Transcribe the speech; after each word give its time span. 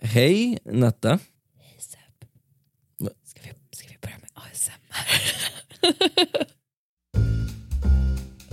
people 0.00 0.08
today. 0.08 0.10
Hej 0.24 0.58
Natta. 0.64 1.18
Ska 3.24 3.40
vi, 3.42 3.48
ska 3.76 3.88
vi 3.88 3.96
börja 4.02 4.16
med 4.20 4.30
ASMR? 4.34 6.46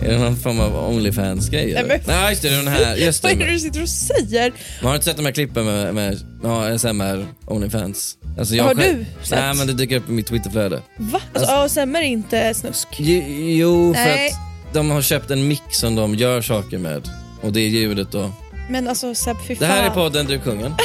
Är 0.00 0.12
det 0.12 0.18
någon 0.18 0.36
form 0.36 0.60
av 0.60 0.88
Onlyfans-grej? 0.90 1.72
Nej, 1.74 1.84
men- 1.88 2.00
Nej 2.06 2.30
just 2.30 2.42
det, 2.42 2.48
det 2.48 2.54
är 2.54 2.58
den 2.58 2.68
här. 2.72 2.96
Just 2.96 3.22
Vad 3.24 3.32
är 3.32 3.36
det 3.36 3.50
du 3.52 3.58
sitter 3.58 3.82
och 3.82 3.88
säger? 3.88 4.52
Man 4.82 4.88
har 4.88 4.94
inte 4.94 5.04
sett 5.04 5.16
de 5.16 5.24
här 5.24 5.32
klippen 5.32 5.64
med, 5.64 5.94
med 5.94 6.12
ASMR 6.44 7.26
Onlyfans? 7.46 8.18
Alltså 8.38 8.54
Har 8.62 8.74
själv- 8.74 8.98
du 8.98 9.04
sett? 9.26 9.38
Nej 9.38 9.54
men 9.54 9.66
det 9.66 9.72
dyker 9.72 9.96
upp 9.96 10.08
i 10.08 10.12
mitt 10.12 10.26
Twitterflöde. 10.26 10.82
Va? 10.96 11.20
Alltså, 11.34 11.52
ASMR 11.52 11.96
är 11.98 12.02
inte 12.02 12.54
snusk. 12.54 12.88
Jo, 12.98 13.22
jo 13.38 13.94
för 13.94 14.04
Nej. 14.04 14.28
att 14.30 14.74
de 14.74 14.90
har 14.90 15.02
köpt 15.02 15.30
en 15.30 15.48
mix 15.48 15.62
som 15.70 15.94
de 15.94 16.14
gör 16.14 16.40
saker 16.42 16.78
med. 16.78 17.08
Och 17.42 17.52
det 17.52 17.60
är 17.60 17.68
ljudet 17.68 18.12
då. 18.12 18.32
Men 18.68 18.88
alltså 18.88 19.14
Seb, 19.14 19.36
fy 19.48 19.54
Det 19.54 19.66
här 19.66 19.82
är 19.82 19.86
fan. 19.86 19.94
podden 19.94 20.26
Du 20.26 20.38
kungen. 20.38 20.74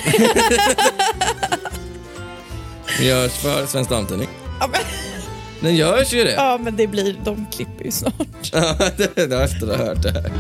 Det 2.98 3.06
görs 3.06 3.32
för 3.32 3.66
Svensk 3.66 3.90
Damtidning. 3.90 4.28
Ja, 4.60 4.68
men, 4.72 4.82
Den 5.62 5.76
görs 5.76 6.14
ju 6.14 6.24
det. 6.24 6.32
ja 6.32 6.60
men 6.64 6.76
det 6.76 6.88
blir, 6.88 7.16
de 7.26 7.46
klipper 7.52 7.86
ju 7.86 7.92
snart. 7.92 8.52
Ja, 8.54 8.76
det 8.98 9.28
det 9.28 9.36
har 9.36 9.44
efter 9.44 9.72
att 9.72 9.78
ha 9.78 9.86
hört 9.86 10.04
det 10.04 10.12
här. 10.12 10.32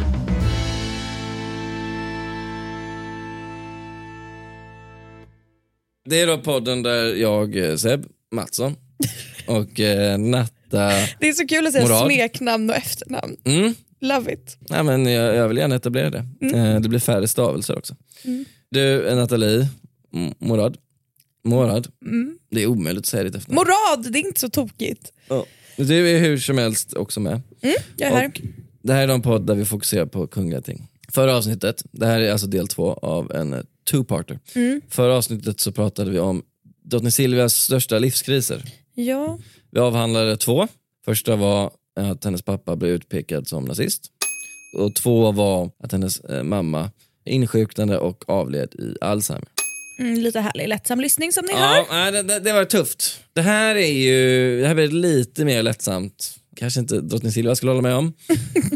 Det 6.09 6.21
är 6.21 6.27
då 6.27 6.37
podden 6.37 6.83
där 6.83 7.15
jag, 7.15 7.57
eh, 7.57 7.75
Seb 7.75 8.05
Mattsson 8.31 8.75
och 9.47 9.79
eh, 9.79 10.17
Natta... 10.17 10.89
Det 11.19 11.27
är 11.29 11.33
så 11.33 11.47
kul 11.47 11.67
att 11.67 11.73
säga 11.73 11.83
Moral. 11.87 12.05
smeknamn 12.05 12.69
och 12.69 12.75
efternamn. 12.75 13.37
Mm, 13.45 13.75
Love 14.03 14.33
it. 14.33 14.57
ja, 14.69 14.83
men 14.83 15.05
jag, 15.05 15.35
jag 15.35 15.47
vill 15.47 15.57
gärna 15.57 15.75
etablera 15.75 16.09
det. 16.09 16.25
Eh, 16.41 16.79
det 16.79 16.89
blir 16.89 16.99
färre 16.99 17.27
stavelser 17.27 17.77
också. 17.77 17.95
Du, 18.69 19.07
eh, 19.07 19.15
Nathalie 19.15 19.67
Morad. 20.39 20.77
Morad. 21.43 21.87
Det 22.51 22.63
är 22.63 22.67
omöjligt 22.67 22.99
att 22.99 23.05
säga 23.05 23.23
ditt 23.23 23.35
efternamn. 23.35 23.55
Morad, 23.55 24.13
det 24.13 24.19
är 24.19 24.25
inte 24.25 24.39
så 24.39 24.49
tokigt. 24.49 25.13
Ja. 25.27 25.45
Du 25.77 26.09
är 26.09 26.19
hur 26.19 26.37
som 26.37 26.57
helst 26.57 26.93
också 26.93 27.19
med. 27.19 27.41
Jag 27.97 28.11
är 28.11 28.15
här. 28.15 28.27
Och 28.27 28.41
det 28.81 28.93
här 28.93 29.07
är 29.07 29.13
en 29.13 29.21
podd 29.21 29.47
där 29.47 29.55
vi 29.55 29.65
fokuserar 29.65 30.05
på 30.05 30.27
kungliga 30.27 30.61
ting. 30.61 30.87
Förra 31.09 31.37
avsnittet, 31.37 31.83
det 31.91 32.05
här 32.05 32.19
är 32.19 32.31
alltså 32.31 32.47
del 32.47 32.67
två 32.67 32.93
av 32.93 33.31
en 33.31 33.53
eh, 33.53 33.59
two-parter. 33.91 34.39
Förra 34.89 35.17
avsnittet 35.17 35.59
så 35.59 35.71
pratade 35.71 36.11
vi 36.11 36.19
om 36.19 36.43
drottning 36.83 37.11
Silvias 37.11 37.53
största 37.53 37.99
livskriser. 37.99 38.63
Ja. 38.95 39.39
Vi 39.71 39.79
avhandlade 39.79 40.37
två. 40.37 40.67
Första 41.05 41.35
var 41.35 41.71
att 41.95 42.23
hennes 42.23 42.41
pappa 42.41 42.75
blev 42.75 42.91
utpekad 42.91 43.47
som 43.47 43.65
nazist. 43.65 44.01
Och 44.77 44.95
två 44.95 45.31
var 45.31 45.71
att 45.83 45.91
hennes 45.91 46.19
eh, 46.19 46.43
mamma 46.43 46.91
insjuknade 47.25 47.97
och 47.97 48.29
avled 48.29 48.73
i 48.73 48.95
Alzheimer. 49.01 49.47
Mm, 49.99 50.19
lite 50.19 50.39
härlig 50.39 50.67
lättsam 50.67 50.99
lyssning 50.99 51.31
som 51.31 51.45
ni 51.45 51.53
hör. 51.53 51.75
Ja, 51.75 51.85
nej, 51.91 52.11
det, 52.11 52.23
det, 52.23 52.39
det 52.39 52.53
var 52.53 52.65
tufft. 52.65 53.19
Det 53.33 53.41
här 53.41 53.75
är 53.75 53.91
ju 53.91 54.61
det 54.61 54.67
här 54.67 54.75
blir 54.75 54.87
lite 54.87 55.45
mer 55.45 55.63
lättsamt. 55.63 56.35
Kanske 56.55 56.79
inte 56.79 57.01
drottning 57.01 57.31
Silvia 57.31 57.55
skulle 57.55 57.71
hålla 57.71 57.81
med 57.81 57.95
om. 57.95 58.13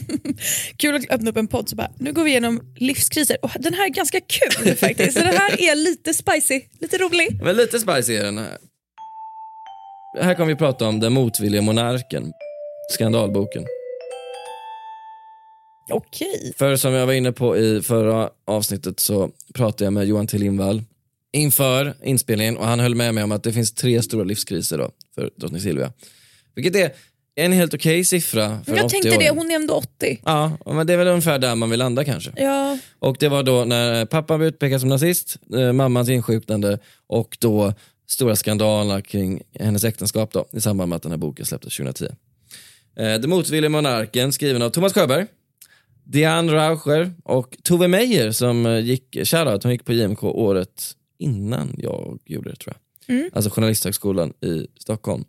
Kul 0.78 0.96
att 0.96 1.10
öppna 1.10 1.30
upp 1.30 1.38
en 1.38 1.48
podd 1.48 1.70
så 1.70 1.76
bara, 1.76 1.92
nu 2.00 2.14
går 2.14 2.24
vi 2.24 2.30
igenom 2.32 2.62
livskriser. 2.76 3.38
Och 3.42 3.52
den 3.60 3.74
här 3.74 3.86
är 3.86 3.90
ganska 3.90 4.20
kul 4.22 4.76
faktiskt. 4.76 5.18
Så 5.18 5.24
den 5.24 5.34
här 5.34 5.62
är 5.62 5.76
lite 5.76 6.14
spicy, 6.14 6.62
lite 6.80 6.98
rolig. 6.98 7.40
Men 7.44 7.56
lite 7.56 7.80
spicy 7.80 8.16
är 8.16 8.24
den 8.24 8.38
här. 8.38 8.58
Här 10.22 10.34
kommer 10.34 10.48
vi 10.48 10.56
prata 10.56 10.88
om 10.88 11.00
Den 11.00 11.14
motvilliga 11.14 11.62
monarken. 11.62 12.34
Skandalboken. 12.92 13.66
Okej. 15.90 16.54
För 16.58 16.76
som 16.76 16.94
jag 16.94 17.06
var 17.06 17.14
inne 17.14 17.32
på 17.32 17.58
i 17.58 17.82
förra 17.82 18.30
avsnittet 18.48 19.00
så 19.00 19.30
pratade 19.54 19.84
jag 19.84 19.94
med 19.94 20.06
Johan 20.08 20.28
T 20.28 20.38
Lindvall 20.38 20.84
inför 21.34 21.94
inspelningen 22.04 22.58
och 22.58 22.66
han 22.66 22.80
höll 22.80 22.96
med 22.96 23.14
mig 23.14 23.24
om 23.24 23.32
att 23.32 23.44
det 23.44 23.54
finns 23.54 23.74
tre 23.74 24.02
stora 24.02 24.24
livskriser 24.24 24.78
då 24.78 24.92
för 25.16 25.30
drottning 25.36 25.62
Silvia. 25.62 25.92
Vilket 26.56 26.76
är 26.76 26.92
en 27.36 27.52
helt 27.52 27.74
okej 27.74 28.06
siffra 28.06 28.60
för 28.66 28.76
Jag 28.78 28.90
tänkte 28.90 29.10
det, 29.10 29.16
80-åring. 29.16 29.38
hon 29.38 29.52
är 29.52 29.56
ändå 29.56 29.74
80. 29.74 30.22
Ja, 30.26 30.58
men 30.66 30.88
det 30.88 30.94
är 30.94 30.98
väl 30.98 31.08
ungefär 31.08 31.40
där 31.40 31.56
man 31.56 31.70
vill 31.70 31.80
landa 31.80 32.04
kanske. 32.06 32.32
Ja, 32.36 32.78
Och 33.00 33.18
det 33.20 33.30
var 33.30 33.44
då 33.44 33.66
när 33.66 34.06
pappan 34.06 34.40
blev 34.40 34.48
utpekad 34.48 34.80
som 34.80 34.90
nazist, 34.90 35.38
eh, 35.56 35.74
mammans 35.74 36.10
insjuknande 36.10 36.80
och 37.08 37.38
då 37.40 37.74
stora 38.10 38.36
skandalerna 38.36 39.02
kring 39.02 39.42
hennes 39.60 39.84
äktenskap 39.84 40.32
då, 40.34 40.46
i 40.52 40.62
samband 40.62 40.90
med 40.90 40.96
att 40.96 41.04
den 41.04 41.12
här 41.12 41.18
boken 41.18 41.46
släpptes 41.46 41.78
2010. 41.78 42.06
Eh, 43.00 43.20
Det 43.20 43.28
motvilliga 43.28 43.70
monarken 43.70 44.34
skriven 44.34 44.62
av 44.62 44.70
Thomas 44.70 44.94
Sjöberg, 44.94 45.26
Diane 46.04 46.54
Raucher 46.54 47.14
och 47.24 47.58
Tove 47.64 47.88
Meyer 47.88 48.32
som 48.32 48.66
eh, 48.66 48.80
gick, 48.80 49.18
shoutout, 49.24 49.64
hon 49.64 49.72
gick 49.72 49.86
på 49.86 49.94
JMK 49.94 50.24
året 50.24 50.84
innan 51.20 51.76
jag 51.78 52.20
gjorde 52.26 52.50
det 52.50 52.56
tror 52.56 52.76
jag. 53.08 53.30
Alltså 53.34 53.50
Journalisthögskolan 53.52 54.30
i 54.30 54.68
Stockholm. 54.80 55.24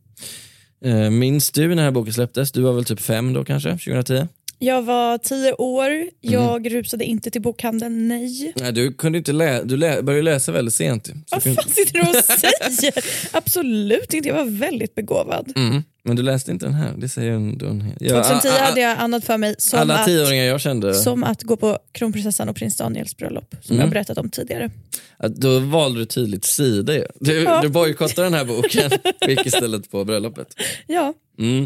Eh, 0.84 1.10
Minns 1.10 1.50
du 1.50 1.60
när 1.62 1.68
den 1.68 1.78
här 1.78 1.90
boken 1.90 2.12
släpptes? 2.12 2.52
Du 2.52 2.60
var 2.62 2.72
väl 2.72 2.84
typ 2.84 3.00
fem 3.00 3.32
då 3.32 3.44
kanske, 3.44 3.70
2010? 3.70 4.26
jag 4.60 4.82
var 4.82 5.18
10 5.18 5.52
år, 5.52 5.90
Mm. 5.90 6.08
jag 6.20 6.74
rusade 6.74 7.04
inte 7.04 7.30
till 7.30 7.42
bokhandeln, 7.42 8.08
nej. 8.08 8.52
Nej, 8.56 8.72
du 8.72 8.92
kunde 8.92 9.18
inte 9.18 9.32
lä- 9.32 9.62
du 9.64 9.76
lä- 9.76 10.02
började 10.02 10.22
läsa 10.22 10.52
väldigt 10.52 10.74
sent. 10.74 11.08
Vad 11.30 11.42
kunde- 11.42 11.62
fan 11.62 11.70
sitter 11.72 11.92
du 11.92 12.00
och 12.00 12.24
säger? 12.24 13.04
Absolut 13.36 14.14
inte, 14.14 14.28
jag 14.28 14.34
var 14.36 14.44
väldigt 14.58 14.94
begåvad. 14.94 15.52
Mm. 15.56 15.82
Men 16.08 16.16
du 16.16 16.22
läste 16.22 16.50
inte 16.50 16.66
den 16.66 16.74
här, 16.74 16.94
det 16.98 17.08
säger 17.08 17.32
en... 17.32 17.60
en 17.60 17.92
ja, 18.00 18.22
2010 18.24 18.48
a- 18.48 18.52
a- 18.60 18.64
hade 18.64 18.80
jag 18.80 18.98
annat 18.98 19.24
för 19.24 19.38
mig 19.38 19.54
som 19.58 19.78
Alla 19.78 19.98
att, 19.98 20.10
jag 20.10 20.60
kände, 20.60 20.94
som 20.94 21.24
att 21.24 21.42
gå 21.42 21.56
på 21.56 21.78
kronprinsessan 21.92 22.48
och 22.48 22.56
prins 22.56 22.76
Daniels 22.76 23.16
bröllop, 23.16 23.54
som 23.62 23.74
Mm. 23.76 23.80
jag 23.84 23.90
berättat 23.90 24.18
om 24.18 24.30
tidigare. 24.30 24.70
att 25.16 25.36
då 25.36 25.58
valde 25.58 25.98
du 26.00 26.06
tydligt 26.06 26.44
sida. 26.44 26.92
Du, 27.20 27.42
Ja. 27.42 27.60
du 27.62 27.68
bojkottade 27.68 28.26
den 28.26 28.34
här 28.34 28.44
boken 28.44 28.90
och 29.20 29.28
gick 29.28 29.46
istället 29.46 29.90
på 29.90 30.04
bröllopet. 30.04 30.48
Ja, 30.86 31.14
Mm. 31.38 31.64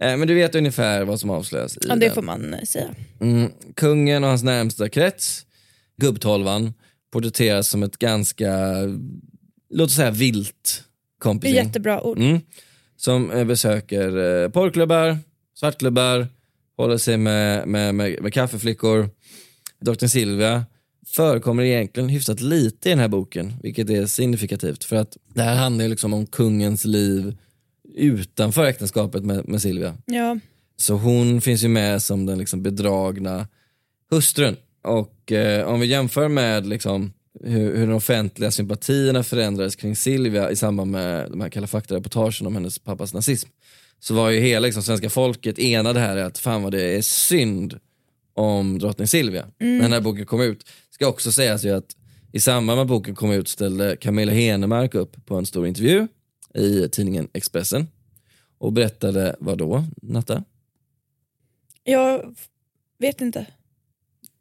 Eh, 0.00 0.16
Men 0.16 0.28
du 0.28 0.34
vet 0.34 0.54
ungefär 0.54 1.04
vad 1.04 1.20
som 1.20 1.30
avslöjas 1.30 1.76
i 1.76 1.80
ja 1.88 1.94
det 1.94 2.00
den. 2.06 2.14
får 2.14 2.22
man 2.22 2.54
eh, 2.54 2.60
säga. 2.62 2.94
Mm. 3.20 3.50
Kungen 3.76 4.24
och 4.24 4.30
hans 4.30 4.42
närmsta 4.42 4.88
krets, 4.88 5.46
gubbtolvan, 6.00 6.74
porträtteras 7.12 7.68
som 7.68 7.82
ett 7.82 7.98
ganska, 7.98 8.58
låt 9.70 9.86
oss 9.86 9.96
säga 9.96 10.10
vilt 10.10 10.48
Det 10.62 11.20
är 11.20 11.22
kompisgäng. 11.22 11.66
jättebra 11.66 12.02
ord. 12.02 12.18
Mm. 12.18 12.40
Som 13.04 13.30
eh, 13.30 13.44
besöker 13.44 14.16
eh, 14.16 14.48
porrklubbar, 14.48 15.18
svartklubbar, 15.54 16.28
håller 16.76 16.98
sig 16.98 17.16
med, 17.16 17.68
med, 17.68 17.94
med, 17.94 18.22
med 18.22 18.34
kaffeflickor. 18.34 19.10
Drottning 19.80 20.08
Silvia 20.08 20.64
förekommer 21.06 21.62
egentligen 21.62 22.08
hyfsat 22.08 22.40
lite 22.40 22.88
i 22.88 22.92
den 22.92 22.98
här 22.98 23.08
boken, 23.08 23.52
vilket 23.62 23.90
är 23.90 24.06
signifikativt. 24.06 24.84
För 24.84 24.96
att 24.96 25.16
det 25.34 25.42
här 25.42 25.56
handlar 25.56 25.88
liksom 25.88 26.14
om 26.14 26.26
kungens 26.26 26.84
liv 26.84 27.36
utanför 27.94 28.64
äktenskapet 28.64 29.24
med, 29.24 29.48
med 29.48 29.62
Silvia. 29.62 29.96
Ja. 30.06 30.38
Så 30.76 30.94
hon 30.94 31.40
finns 31.40 31.64
ju 31.64 31.68
med 31.68 32.02
som 32.02 32.26
den 32.26 32.38
liksom 32.38 32.62
bedragna 32.62 33.48
hustrun. 34.10 34.56
Och 34.84 35.32
eh, 35.32 35.66
om 35.66 35.80
vi 35.80 35.86
jämför 35.86 36.28
med 36.28 36.66
liksom, 36.66 37.12
hur, 37.40 37.76
hur 37.76 37.86
de 37.86 37.92
offentliga 37.92 38.50
sympatierna 38.50 39.22
förändrades 39.22 39.76
kring 39.76 39.96
Silvia 39.96 40.50
i 40.50 40.56
samband 40.56 40.90
med 40.90 41.30
de 41.30 41.40
här 41.40 41.48
Kalla 41.48 41.66
fakta-reportagen 41.66 42.46
om 42.46 42.54
hennes 42.54 42.78
pappas 42.78 43.14
nazism. 43.14 43.48
Så 44.00 44.14
var 44.14 44.30
ju 44.30 44.40
hela 44.40 44.66
liksom, 44.66 44.82
svenska 44.82 45.10
folket 45.10 45.58
enade 45.58 46.00
här 46.00 46.16
i 46.16 46.22
att 46.22 46.38
fan 46.38 46.62
vad 46.62 46.72
det 46.72 46.82
är 46.82 47.02
synd 47.02 47.78
om 48.34 48.78
drottning 48.78 49.06
Silvia. 49.06 49.46
När 49.58 49.82
den 49.82 49.92
här 49.92 50.00
boken 50.00 50.26
kom 50.26 50.40
ut. 50.40 50.66
Ska 50.90 51.06
också 51.06 51.32
sägas 51.32 51.64
ju 51.64 51.70
att 51.70 51.96
i 52.32 52.40
samband 52.40 52.78
med 52.78 52.86
boken 52.86 53.14
kom 53.14 53.32
ut 53.32 53.48
ställde 53.48 53.96
Camilla 53.96 54.32
Henemark 54.32 54.94
upp 54.94 55.26
på 55.26 55.36
en 55.36 55.46
stor 55.46 55.66
intervju 55.66 56.08
i 56.54 56.88
tidningen 56.88 57.28
Expressen 57.32 57.86
och 58.58 58.72
berättade 58.72 59.36
vad 59.38 59.58
då, 59.58 59.84
Natta? 60.02 60.44
Jag 61.84 62.36
vet 62.98 63.20
inte. 63.20 63.46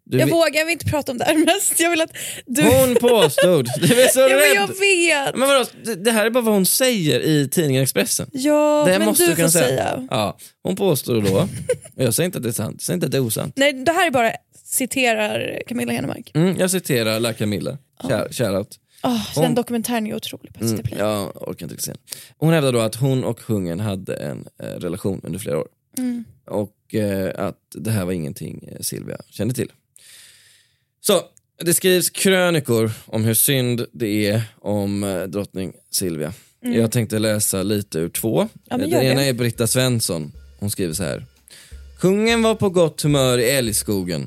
Du 0.06 0.18
jag 0.20 0.26
vet- 0.26 0.34
vågar 0.36 0.56
jag 0.60 0.66
vill 0.66 0.74
inte 0.74 0.86
prata 0.86 1.12
om 1.12 1.18
det 1.18 1.26
här 1.26 1.36
mest. 1.46 1.80
Jag 1.80 1.90
vill 1.90 2.02
att 2.02 2.14
du... 2.46 2.64
Hon 2.64 2.96
påstod, 2.96 3.66
du 3.82 4.02
är 4.02 4.08
så 4.08 4.20
ja, 4.20 4.28
men 4.28 4.38
rädd. 4.38 4.56
jag 4.56 4.68
vet. 4.68 5.36
Men 5.36 5.48
vadå, 5.50 5.66
det- 6.04 6.12
här 6.12 6.26
är 6.26 6.30
bara 6.30 6.44
vad 6.44 6.54
hon 6.54 6.66
säger 6.66 7.20
i 7.20 7.50
tidningen 7.50 7.84
Expressen. 7.84 8.30
Ja, 8.34 8.84
Det 8.88 9.00
men 9.00 9.06
måste 9.08 9.26
du 9.28 9.36
får 9.36 9.48
säga. 9.48 9.68
säga. 9.68 10.08
Ja, 10.12 10.38
hon 10.64 10.76
påstår 10.76 11.22
då, 11.22 11.38
och 11.40 11.48
jag 12.04 12.14
säger 12.14 12.26
inte 12.26 12.38
att 12.38 12.44
det 12.44 12.50
är 12.50 12.54
sant, 12.54 12.76
jag 12.76 12.82
säger 12.82 12.96
inte 12.96 13.06
att 13.06 13.12
det 13.12 13.18
är 13.18 13.26
osant. 13.26 13.54
Nej, 13.58 13.74
det 13.74 13.92
här 13.92 14.08
är 14.08 14.12
bara 14.12 14.32
citerar 14.66 15.62
Camilla 15.68 15.94
Henemark. 15.94 16.32
Mm, 16.34 16.58
jag 16.58 16.72
citerar 16.72 17.20
La 17.20 17.34
Camilla, 17.34 17.78
Shout- 18.04 18.34
shoutout. 18.34 18.78
Oh, 19.04 19.22
Hon- 19.36 19.44
Den 19.44 19.56
dokumentären 19.56 20.08
är 20.08 20.16
otrolig 20.16 20.54
på 20.54 20.64
Mm, 20.66 20.78
SVT 20.78 20.84
Play. 20.88 21.00
jag 21.00 21.48
orkar 21.50 21.66
inte 21.72 21.84
se. 21.84 21.94
Hon 22.38 22.54
hävdar 22.54 22.72
då 22.74 22.80
att 22.80 22.96
hon 22.96 23.24
och 23.24 23.42
Hungern 23.42 23.80
hade 23.80 24.14
en 24.16 24.46
eh, 24.64 24.66
relation 24.68 25.22
under 25.24 25.40
flera 25.40 25.58
år. 25.60 25.68
Mm. 25.98 26.24
Och 26.48 26.96
eh, 26.96 27.48
att 27.48 27.58
det 27.76 27.92
här 27.92 28.06
var 28.06 28.12
ingenting 28.12 28.70
eh, 28.72 28.80
Silvia 28.82 29.18
kände 29.30 29.54
till. 29.54 29.72
Så, 31.02 31.22
det 31.62 31.74
skrivs 31.74 32.10
krönikor 32.10 32.92
om 33.06 33.24
hur 33.24 33.34
synd 33.34 33.86
det 33.92 34.28
är 34.28 34.42
om 34.62 35.04
eh, 35.04 35.24
drottning 35.24 35.74
Silvia. 35.92 36.34
Jag 36.60 36.92
tänkte 36.92 37.20
läsa 37.20 37.64
lite 37.64 38.00
ur 38.00 38.10
två. 38.10 38.40
Mm. 38.42 38.50
Ja, 38.70 38.78
Den 38.78 38.90
det. 38.90 39.06
ena 39.06 39.24
är 39.26 39.34
Britta 39.34 39.68
Svensson. 39.68 40.32
Hon 40.60 40.70
skriver 40.72 40.94
så 40.94 41.04
här. 41.04 41.26
Kungen 42.00 42.42
var 42.44 42.56
på 42.56 42.70
gott 42.70 43.02
humör 43.02 43.38
i 43.38 43.50
älgskogen. 43.50 44.22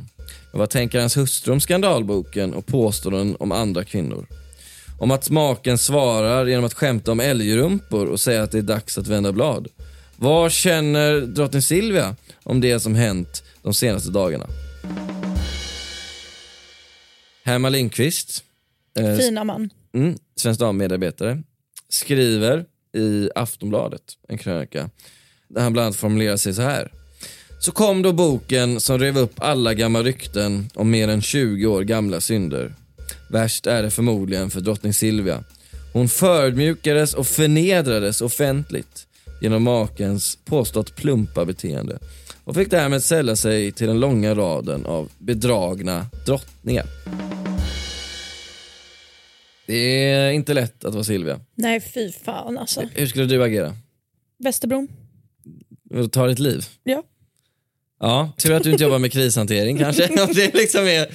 Men 0.52 0.58
vad 0.58 0.70
tänker 0.70 1.00
hans 1.00 1.16
hustru 1.16 1.52
om 1.52 1.60
skandalboken 1.60 2.54
och 2.54 2.66
påståenden 2.66 3.36
om 3.40 3.52
andra 3.52 3.84
kvinnor? 3.84 4.26
Om 5.00 5.10
att 5.10 5.24
smaken 5.24 5.78
svarar 5.78 6.46
genom 6.46 6.64
att 6.64 6.74
skämta 6.74 7.12
om 7.12 7.20
älgrumpor 7.20 8.06
och 8.06 8.20
säga 8.20 8.42
att 8.42 8.50
det 8.50 8.58
är 8.58 8.62
dags 8.62 8.98
att 8.98 9.06
vända 9.06 9.32
blad. 9.32 9.68
Vad 10.16 10.52
känner 10.52 11.20
drottning 11.20 11.62
Silvia 11.62 12.16
om 12.42 12.60
det 12.60 12.80
som 12.80 12.94
hänt 12.94 13.42
de 13.62 13.74
senaste 13.74 14.10
dagarna? 14.10 14.46
Herman 17.44 17.72
Lindqvist, 17.72 18.44
eh, 18.98 19.16
Fina 19.16 19.44
man. 19.44 19.70
mm, 19.94 20.16
Svensk 20.36 20.60
Dam-medarbetare, 20.60 21.42
skriver 21.88 22.64
i 22.96 23.30
Aftonbladet 23.34 24.02
en 24.28 24.38
krönika 24.38 24.90
där 25.48 25.62
han 25.62 25.72
bland 25.72 25.86
annat 25.86 25.96
formulerar 25.96 26.36
sig 26.36 26.54
så 26.54 26.62
här. 26.62 26.92
Så 27.60 27.72
kom 27.72 28.02
då 28.02 28.12
boken 28.12 28.80
som 28.80 28.98
rev 28.98 29.18
upp 29.18 29.32
alla 29.36 29.74
gamla 29.74 30.02
rykten 30.02 30.70
om 30.74 30.90
mer 30.90 31.08
än 31.08 31.22
20 31.22 31.66
år 31.66 31.82
gamla 31.82 32.20
synder. 32.20 32.74
Värst 33.30 33.66
är 33.66 33.82
det 33.82 33.90
förmodligen 33.90 34.50
för 34.50 34.60
drottning 34.60 34.94
Silvia. 34.94 35.44
Hon 35.92 36.08
förödmjukades 36.08 37.14
och 37.14 37.26
förnedrades 37.26 38.20
offentligt 38.20 39.06
genom 39.40 39.62
makens 39.62 40.38
påstått 40.44 40.96
plumpa 40.96 41.44
beteende 41.44 41.98
och 42.44 42.54
fick 42.54 42.70
därmed 42.70 43.02
sälla 43.02 43.36
sig 43.36 43.72
till 43.72 43.86
den 43.86 44.00
långa 44.00 44.34
raden 44.34 44.86
av 44.86 45.10
bedragna 45.18 46.06
drottningar. 46.26 46.86
Det 49.66 50.04
är 50.10 50.30
inte 50.30 50.54
lätt 50.54 50.84
att 50.84 50.94
vara 50.94 51.04
Silvia. 51.04 51.40
Nej 51.54 51.80
fy 51.80 52.12
fan 52.12 52.58
alltså. 52.58 52.82
Hur 52.94 53.06
skulle 53.06 53.26
du 53.26 53.42
agera? 53.44 53.76
Västerbron. 54.38 54.88
Ta 56.12 56.26
ditt 56.26 56.38
liv? 56.38 56.64
Ja. 56.84 57.02
Ja, 58.00 58.32
tur 58.38 58.52
att 58.52 58.62
du 58.62 58.70
inte 58.72 58.84
jobbar 58.84 58.98
med 58.98 59.12
krishantering 59.12 59.78
kanske. 59.78 60.08
Om 60.22 60.32
det 60.34 60.54
liksom 60.54 60.80
är... 60.86 61.06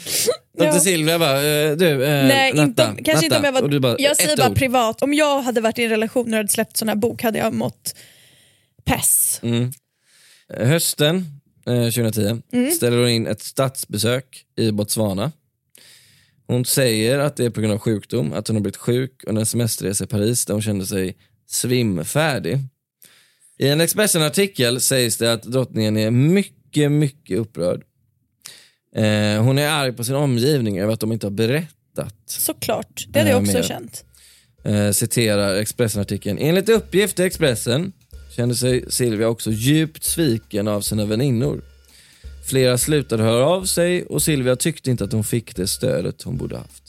Dotter 0.58 0.66
Ja. 0.74 0.80
Silvia 0.80 1.20
bara, 1.20 1.38
eh, 1.48 1.76
du, 1.78 1.88
eh, 2.04 2.26
Nej, 2.28 2.54
Natta, 2.54 2.64
inte, 2.64 2.86
om- 2.88 3.04
kanske 3.04 3.26
inte 3.26 3.38
om 3.38 3.44
jag 3.44 3.54
Natta. 3.54 3.68
Var... 3.68 3.80
bara, 3.80 3.96
jag 4.00 4.18
säger 4.18 4.38
bara 4.38 4.50
ord. 4.50 4.58
privat. 4.58 5.02
Om 5.02 5.14
jag 5.14 5.42
hade 5.42 5.62
varit 5.62 5.80
i 5.80 5.84
en 5.84 5.90
relation 5.90 6.30
och 6.34 6.38
hade 6.38 6.50
släppt 6.50 6.78
sån 6.78 6.88
här 6.90 6.96
bok 6.96 7.24
hade 7.24 7.40
jag 7.40 7.54
mått 7.54 7.96
pess. 8.86 9.40
Mm. 9.44 9.72
Eh, 10.54 10.68
Hösten 10.68 11.26
eh, 11.66 11.74
2010 11.90 12.42
Mm. 12.54 12.72
ställer 12.72 12.98
hon 12.98 13.10
in 13.10 13.28
ett 13.28 13.42
statsbesök 13.42 14.46
i 14.58 14.72
Botswana. 14.72 15.32
Hon 16.48 16.66
säger 16.66 17.20
att 17.20 17.36
det 17.38 17.46
är 17.46 17.50
på 17.50 17.62
grund 17.62 17.74
av 17.74 17.80
sjukdom, 17.80 18.34
att 18.34 18.48
hon 18.48 18.56
har 18.56 18.62
blivit 18.62 18.78
sjuk 18.78 19.24
under 19.28 19.40
en 19.40 19.46
semesterresa 19.46 20.04
i 20.04 20.08
Paris 20.08 20.46
där 20.46 20.54
hon 20.54 20.62
kände 20.62 20.86
sig 20.86 21.18
svimfärdig. 21.48 22.60
I 23.58 23.68
en 23.68 23.82
Expressen-artikel 23.82 24.82
sägs 24.82 25.18
det 25.18 25.34
att 25.34 25.44
drottningen 25.44 25.98
är 25.98 26.12
mycket, 26.12 26.92
mycket 26.92 27.38
upprörd. 27.38 27.84
Eh, 28.96 29.44
hon 29.44 29.58
är 29.58 29.70
arg 29.70 29.94
på 29.94 30.04
sin 30.04 30.16
omgivning 30.16 30.80
över 30.80 30.94
att 30.94 31.00
de 31.00 31.12
inte 31.12 31.26
har 31.26 31.32
berättat 31.32 32.16
Såklart, 32.26 33.06
det 33.10 33.20
hade 33.20 33.32
jag 33.32 33.38
Ja, 33.38 33.42
också 33.42 33.54
mer. 33.58 33.64
känt. 33.64 34.04
eh, 34.64 34.92
citerar 34.92 35.56
Expressen-artikeln. 35.56 36.38
Enligt 36.38 36.70
uppgift 36.70 37.20
i 37.20 37.24
Expressen 37.24 37.94
kände 38.40 38.56
sig 38.56 38.86
Silvia 38.92 39.28
också 39.28 39.52
djupt 39.52 40.04
sviken 40.04 40.68
av 40.68 40.82
sina 40.82 41.06
väninnor. 41.06 41.62
Flera 42.50 42.78
slutade 42.78 43.24
höra 43.24 43.46
av 43.46 43.66
sig 43.66 44.06
och 44.06 44.22
Silvia 44.24 44.56
tyckte 44.56 44.92
inte 44.92 45.04
att 45.04 45.12
hon 45.12 45.24
fick 45.24 45.56
det 45.56 45.68
stödet 45.68 46.22
hon 46.22 46.38
borde 46.38 46.58
haft. 46.58 46.84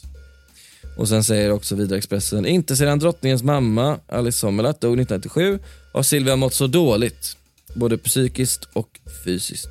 Och 0.99 1.09
sen 1.09 1.25
säger 1.25 1.53
också 1.53 1.75
vidare 1.75 1.99
Expressen, 1.99 2.47
inte 2.47 2.77
sedan 2.77 2.99
drottningens 2.99 3.43
mamma 3.43 4.01
Alice 4.07 4.39
Sommerlath 4.39 4.81
dog 4.81 5.01
1997 5.01 5.59
har 5.93 6.03
Silvia 6.03 6.37
mått 6.37 6.55
så 6.55 6.67
dåligt, 6.67 7.37
både 7.75 7.99
psykiskt 7.99 8.69
och 8.73 9.01
fysiskt. 9.25 9.71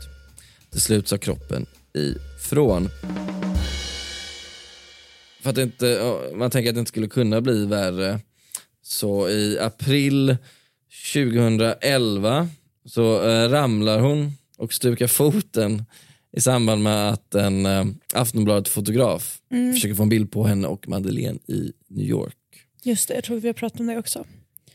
Till 0.71 0.81
slut 0.81 1.07
sa 1.07 1.17
kroppen 1.17 1.65
ifrån. 1.93 2.89
För 5.41 5.49
att 5.49 5.57
inte, 5.57 6.15
man 6.35 6.51
tänker 6.51 6.69
att 6.69 6.75
det 6.75 6.79
inte 6.79 6.89
skulle 6.89 7.07
kunna 7.07 7.41
bli 7.41 7.65
värre. 7.65 8.19
Så 8.83 9.29
i 9.29 9.59
april 9.59 10.37
2011 11.13 12.49
så 12.85 13.29
eh, 13.29 13.49
ramlar 13.49 13.99
hon 13.99 14.31
och 14.57 14.73
stukar 14.73 15.07
foten 15.07 15.85
i 16.37 16.41
samband 16.41 16.83
med 16.83 17.09
att 17.09 17.35
en 17.35 17.65
eh, 17.65 17.85
Aftonbladet-fotograf 18.13 19.39
försöker 19.73 19.95
få 19.95 20.03
en 20.03 20.09
bild 20.09 20.31
på 20.31 20.43
henne 20.43 20.67
och 20.67 20.87
Madeleine 20.87 21.39
i 21.47 21.71
New 21.87 22.05
York. 22.05 22.35
Just 22.83 23.07
det, 23.07 23.15
jag 23.15 23.23
tror 23.23 23.39
vi 23.39 23.47
har 23.47 23.53
pratat 23.53 23.79
om 23.79 23.87
det 23.87 23.97
också. 23.97 24.25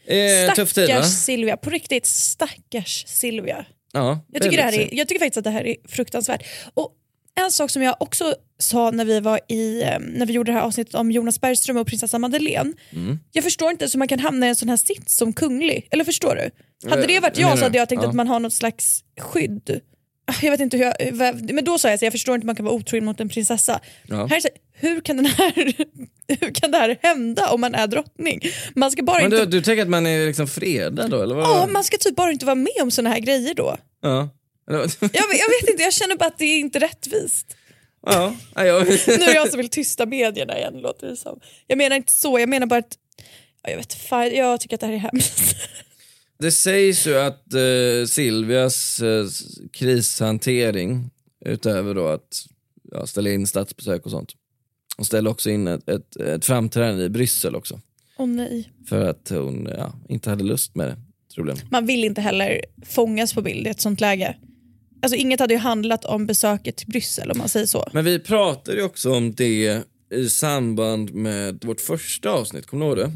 Eh, 0.06 0.55
tuff 0.55 0.72
tid? 0.72 0.84
Stackars 0.84 1.06
Silvia, 1.06 1.56
på 1.56 1.70
riktigt 1.70 2.06
stackars 2.06 3.05
Silvia. 3.06 3.67
Ja, 3.93 4.20
Jag 4.32 4.43
tycker, 4.43 4.56
det 4.56 4.62
här 4.62 4.78
är, 4.78 4.88
jag 4.94 5.08
tycker 5.08 5.19
faktiskt 5.19 5.37
att 5.38 5.44
det 5.44 5.50
här 5.50 5.67
är 5.67 5.76
fruktansvärt. 5.88 6.43
Och 6.75 6.93
en 7.40 7.50
sak 7.50 7.70
som 7.70 7.82
jag 7.82 7.96
också 8.00 8.34
sa 8.58 8.90
när 8.90 9.04
vi, 9.04 9.20
var 9.20 9.40
i, 9.48 9.82
eh, 9.82 9.98
när 10.00 10.26
vi 10.26 10.32
gjorde 10.32 10.52
det 10.52 10.58
här 10.58 10.64
avsnittet 10.64 10.94
om 10.94 11.10
Jonas 11.10 11.40
Bergström 11.40 11.76
och 11.76 11.86
prinsessa 11.86 12.19
Madeleine. 12.19 12.72
Mm. 12.92 13.19
Jag 13.32 13.44
förstår 13.44 13.70
inte 13.70 13.88
hur 13.92 13.98
man 13.98 14.08
kan 14.08 14.19
hamna 14.19 14.46
i 14.46 14.48
en 14.48 14.56
sån 14.56 14.69
här 14.69 14.76
sits 14.76 15.16
som 15.16 15.32
kunglig. 15.32 15.88
Eller 15.90 16.04
förstår 16.04 16.34
du? 16.36 16.50
Hade 16.90 17.06
det 17.06 17.20
varit 17.20 17.38
jag 17.38 17.44
menar 17.46 17.56
så 17.56 17.62
hade 17.64 17.78
jag 17.78 17.88
tänkt 17.88 18.02
Ja. 18.02 18.08
att 18.08 18.14
man 18.14 18.28
har 18.28 18.40
något 18.40 18.52
slags 18.54 19.00
skydd. 19.20 19.81
Ah, 20.26 20.34
Jag 20.42 20.50
vet 20.50 20.60
inte 20.60 20.76
hur 20.76 20.84
jag, 20.84 21.12
vad- 21.12 21.50
men 21.52 21.64
då 21.64 21.78
sa 21.78 21.90
jag 21.90 21.98
så 21.98 22.04
jag 22.04 22.12
förstår 22.12 22.34
inte 22.34 22.44
hur 22.44 22.46
man 22.46 22.56
kan 22.56 22.64
vara 22.64 22.75
otrogen 22.75 23.04
mot 23.04 23.20
en 23.20 23.28
prinsessa. 23.28 23.81
Ja. 24.08 24.26
Här 24.26 24.40
hur, 24.72 25.00
kan 25.00 25.16
den 25.16 25.26
här, 25.26 25.52
hur 26.40 26.54
kan 26.54 26.70
det 26.70 26.78
här 26.78 26.98
hända 27.02 27.50
om 27.50 27.60
man 27.60 27.75
är 27.75 27.86
drottning? 27.86 28.40
Man 28.75 28.90
ska 28.90 29.02
bara 29.02 29.16
Men 29.16 29.25
inte, 29.25 29.38
du, 29.38 29.46
du 29.46 29.62
tänker 29.62 29.82
att 29.82 29.88
man 29.88 30.06
är 30.06 30.26
liksom 30.26 30.46
fredad 30.48 31.10
då 31.10 31.22
eller? 31.22 31.34
Vad? 31.34 31.44
ja, 31.44 31.66
man 31.72 31.84
ska 31.84 31.96
typ 31.96 32.16
bara 32.16 32.31
inte 32.32 32.46
vara 32.46 32.54
med 32.54 32.82
om 32.82 32.90
såna 32.90 33.10
här 33.10 33.19
grejer 33.19 33.54
då. 33.54 33.76
Ja. 34.02 34.28
Jag, 34.66 34.78
vet- 34.81 35.12
jag 35.12 35.49
vet 35.61 35.70
inte, 35.70 35.82
jag 35.82 35.93
känner 35.93 36.16
bara 36.16 36.26
att 36.26 36.38
det 36.38 36.44
är 36.44 36.58
inte 36.58 36.78
rättvist. 36.78 37.56
ja. 38.06 38.37
jag... 38.55 38.87
Nu 39.06 39.25
är 39.25 39.34
jag 39.34 39.50
som 39.50 39.56
vill 39.56 39.69
tysta 39.69 40.06
medierna 40.06 40.58
igen 40.58 40.75
låter 40.81 41.06
det 41.06 41.16
som. 41.16 41.40
Jag 41.66 41.78
menar 41.78 41.96
inte 41.96 42.12
så, 42.12 42.38
jag 42.38 42.48
menar 42.48 42.67
bara 42.67 42.79
att 42.79 42.98
ja, 43.62 43.70
jag, 43.70 43.77
vet, 43.77 43.94
fan, 43.94 44.34
jag 44.34 44.60
tycker 44.60 44.77
att 44.77 44.81
det 44.81 44.86
här 44.86 44.94
är 44.94 44.98
hemskt. 44.98 45.56
Det 46.38 46.53
sägs 46.53 47.06
ju 47.06 47.19
att 47.19 47.55
eh, 47.55 48.06
Silvias 48.08 49.00
eh, 49.00 49.27
krishantering, 49.72 51.10
utöver 51.44 51.94
då 51.94 52.08
att 52.08 52.46
ja, 52.93 53.06
ställa 53.06 53.31
in 53.31 53.46
statsbesök 53.46 54.05
och 54.05 54.10
sånt, 54.10 54.32
hon 54.96 55.05
ställer 55.06 55.31
också 55.31 55.50
in 55.50 55.69
ett, 55.69 55.88
ett, 55.88 56.17
ett 56.17 56.44
framträdande 56.44 57.05
i 57.05 57.08
Bryssel 57.08 57.56
också. 57.56 57.81
Åh 58.19 58.27
nej. 58.27 58.70
För 58.88 59.05
att 59.05 59.29
hon 59.29 59.69
ja, 59.79 59.94
inte 60.08 60.31
hade 60.31 60.44
lust 60.44 60.74
med 60.74 60.88
det, 60.88 60.96
troligen. 61.34 61.58
Man 61.70 61.86
vill 61.86 62.05
inte 62.05 62.20
heller 62.20 62.65
fångas 62.86 63.34
på 63.34 63.43
bild 63.43 63.67
i 63.67 63.70
ett 63.70 63.81
sånt 63.81 64.00
läge. 64.00 64.36
Alltså 65.05 65.17
inget 65.17 65.41
hade 65.41 65.55
ju 65.55 65.61
handlat 65.61 66.05
om 66.05 66.27
besöket 66.27 66.77
till 66.77 66.87
Bryssel 66.89 67.31
om 67.31 67.39
man 67.39 67.49
säger 67.49 67.67
så. 67.67 67.89
Men 67.93 68.05
vi 68.05 68.19
pratade 68.19 68.77
ju 68.77 68.82
också 68.84 69.13
om 69.13 69.34
det 69.34 69.82
i 70.15 70.29
samband 70.29 71.15
med 71.15 71.65
vårt 71.65 71.81
första 71.81 72.31
avsnitt, 72.31 72.67
kommer 72.67 72.87
du 72.87 73.03
ihåg 73.03 73.11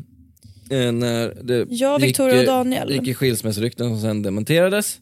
det? 0.68 0.76
Eh, 0.76 0.92
när 0.92 1.34
det 1.42 1.66
Ja, 1.70 1.98
Victoria 1.98 2.34
gick, 2.40 2.48
och 2.48 2.54
eh, 2.54 2.58
Daniel. 2.58 2.90
gick 2.92 3.08
i 3.08 3.14
skilsmässorykten 3.14 3.88
som 3.88 4.00
sen 4.00 4.22
dementerades 4.22 4.98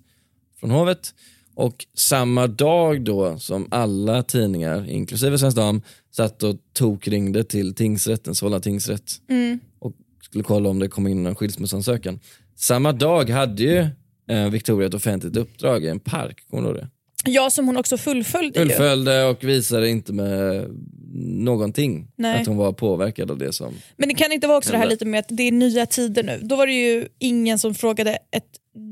från 0.60 0.70
hovet. 0.70 1.14
Och 1.54 1.86
samma 1.94 2.46
dag 2.46 3.04
då 3.04 3.38
som 3.38 3.68
alla 3.70 4.22
tidningar, 4.22 4.90
inklusive 4.90 5.38
Svensk 5.38 5.56
Dam, 5.56 5.82
satt 6.16 6.42
och 6.42 6.56
tokringde 6.72 7.44
till 7.44 7.74
tingsrätten, 7.74 8.34
Solna 8.34 8.60
tingsrätt 8.60 9.12
Mm. 9.28 9.60
och 9.78 9.92
skulle 10.22 10.44
kolla 10.44 10.68
om 10.68 10.78
det 10.78 10.88
kom 10.88 11.06
in 11.06 11.26
en 11.26 11.34
skilsmässoansökan. 11.34 12.20
Samma 12.56 12.92
dag 12.92 13.30
hade 13.30 13.62
ju 13.62 13.86
eh, 14.30 14.48
Victoria 14.50 14.88
ett 14.88 14.94
offentligt 14.94 15.36
uppdrag 15.36 15.84
i 15.84 15.88
en 15.88 16.00
park, 16.00 16.44
kommer 16.50 16.62
du 16.62 16.68
ihåg 16.68 16.76
det? 16.76 16.88
Ja, 17.28 17.50
som 17.50 17.66
hon 17.66 17.76
också 17.76 17.96
fullföljde 17.96 18.60
ju. 18.62 18.66
Fullföljde 18.68 19.24
och 19.24 19.44
visade 19.44 19.88
inte 19.88 20.12
med 20.12 20.66
någonting 21.14 22.08
Nej. 22.16 22.40
att 22.40 22.46
hon 22.46 22.56
var 22.56 22.72
påverkad 22.72 23.30
av 23.30 23.38
det 23.38 23.52
som... 23.52 23.74
Men 23.96 24.08
det 24.08 24.14
kan 24.14 24.32
inte 24.32 24.46
vara 24.46 24.58
också 24.58 24.70
det 24.70 24.76
här 24.76 24.82
Hände. 24.84 24.94
lite 24.94 25.04
med 25.04 25.20
att 25.20 25.26
det 25.28 25.42
är 25.42 25.52
nya 25.52 25.86
tider 25.86 26.22
nu. 26.22 26.40
Då 26.42 26.56
var 26.56 26.66
det 26.66 26.72
ju 26.72 27.08
ingen 27.18 27.58
som 27.58 27.74
frågade 27.74 28.10
ett 28.30 28.44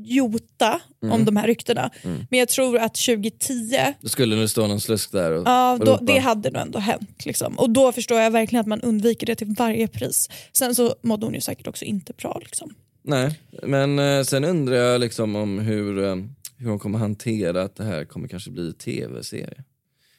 jota 0.05 0.81
Mm. 1.03 1.13
om 1.15 1.25
de 1.25 1.35
här 1.35 1.47
ryktena. 1.47 1.89
Men 2.03 2.39
jag 2.39 2.47
tror 2.49 2.77
att 2.77 2.95
2010 2.95 3.77
Då 4.01 4.09
skulle 4.09 4.35
det 4.35 4.49
stå 4.49 4.67
någon 4.67 4.81
slusk 4.81 5.11
där 5.11 5.31
och, 5.31 5.43
Ja, 5.47 5.79
då, 5.85 5.97
det 6.01 6.19
hade 6.19 6.51
nog 6.51 6.61
ändå 6.61 6.79
hänt. 6.79 7.25
Liksom. 7.25 7.59
Och 7.59 7.69
då 7.69 7.91
förstår 7.91 8.19
jag 8.19 8.31
verkligen 8.31 8.61
att 8.61 8.67
man 8.67 8.81
undviker 8.81 9.25
det 9.27 9.35
till 9.35 9.47
varje 9.57 9.87
pris. 9.87 10.29
Sen 10.53 10.75
så 10.75 10.95
mådde 11.01 11.25
hon 11.25 11.33
ju 11.33 11.41
säkert 11.41 11.67
också 11.67 11.85
inte 11.85 12.13
bra. 12.13 12.39
Liksom. 12.43 12.73
Nej, 13.07 13.39
men 13.63 13.99
eh, 13.99 14.23
sen 14.23 14.43
undrar 14.43 14.75
jag 14.75 15.01
liksom 15.01 15.35
om 15.35 15.59
hur, 15.59 16.03
eh, 16.03 16.15
hur 16.57 16.69
hon 16.69 16.79
kommer 16.79 16.99
hantera 16.99 17.61
att 17.63 17.75
det 17.75 17.83
här 17.83 18.05
kommer 18.05 18.27
kanske 18.27 18.51
bli 18.51 18.73
tv-serie. 18.73 19.63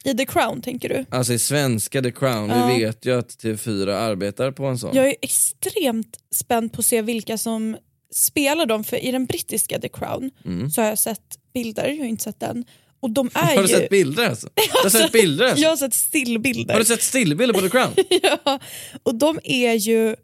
I 0.03 0.13
The 0.13 0.25
Crown 0.25 0.61
tänker 0.61 0.89
du? 0.89 1.05
Alltså 1.09 1.33
i 1.33 1.39
svenska 1.39 2.01
The 2.01 2.11
Crown, 2.11 2.49
Ja. 2.49 2.67
vi 2.67 2.83
vet 2.83 3.05
ju 3.05 3.19
att 3.19 3.29
TV4 3.29 3.93
arbetar 3.93 4.51
på 4.51 4.65
en 4.65 4.77
sån. 4.77 4.95
Jag 4.95 5.07
är 5.07 5.15
extremt 5.21 6.17
spänd 6.35 6.73
på 6.73 6.79
att 6.79 6.85
se 6.85 7.01
vilka 7.01 7.37
som 7.37 7.77
spelar 8.13 8.65
dem, 8.65 8.83
för 8.83 9.05
i 9.05 9.11
den 9.11 9.25
brittiska 9.25 9.79
The 9.79 9.89
Crown 9.89 10.31
så 10.75 10.81
har 10.81 10.89
jag 10.89 10.99
sett 10.99 11.39
bilder, 11.53 11.87
jag 11.87 11.97
har 11.97 12.05
inte 12.05 12.23
sett 12.23 12.39
den. 12.39 12.65
Och 12.99 13.09
de 13.11 13.29
är 13.33 13.41
Mm. 13.43 13.55
Har 13.55 13.63
du 13.63 13.69
ju... 13.69 13.75
sett 13.75 13.89
bilder 13.89 14.29
alltså? 14.29 14.49
Du 14.55 14.61
har 14.83 14.89
sett 14.89 15.11
bilder 15.11 15.45
alltså? 15.45 15.61
Jag 15.63 15.69
har 15.69 15.77
sett 15.77 15.93
stillbilder. 15.93 16.73
Har 16.73 16.79
du 16.79 16.85
sett 16.85 17.01
stillbilder 17.03 17.53
på 17.53 17.61
The 17.61 17.69
Crown? 17.69 17.93
ja. 18.45 18.59
Och 19.03 19.15
de 19.15 19.39
är 19.43 19.73
ju 19.73 20.15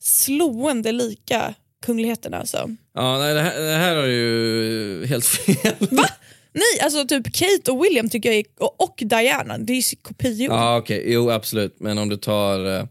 slående 0.00 0.92
lika 0.92 1.54
kungligheterna 1.86 2.38
alltså. 2.40 2.70
Ja, 2.94 3.18
nej, 3.18 3.34
det, 3.34 3.40
här, 3.40 3.60
det 3.60 3.76
här 3.76 3.96
har 3.96 4.06
ju 4.06 5.06
helt 5.06 5.24
fel. 5.26 5.74
Va? 5.90 6.04
Nej, 6.52 6.80
alltså 6.82 7.06
typ 7.06 7.32
Kate 7.34 7.70
och 7.70 7.84
William 7.84 8.08
tycker 8.08 8.28
jag 8.28 8.38
är, 8.38 8.44
och, 8.58 8.80
och 8.82 8.94
Diana, 9.06 9.58
det 9.58 9.72
är 9.72 9.76
ju 9.76 9.96
kopior. 10.02 10.54
Ja 10.54 10.76
okej, 10.78 11.04
jo 11.06 11.30
absolut. 11.30 11.76
Men 11.80 11.98
om 11.98 12.08
du 12.08 12.16
tar 12.16 12.76
eh, 12.78 12.84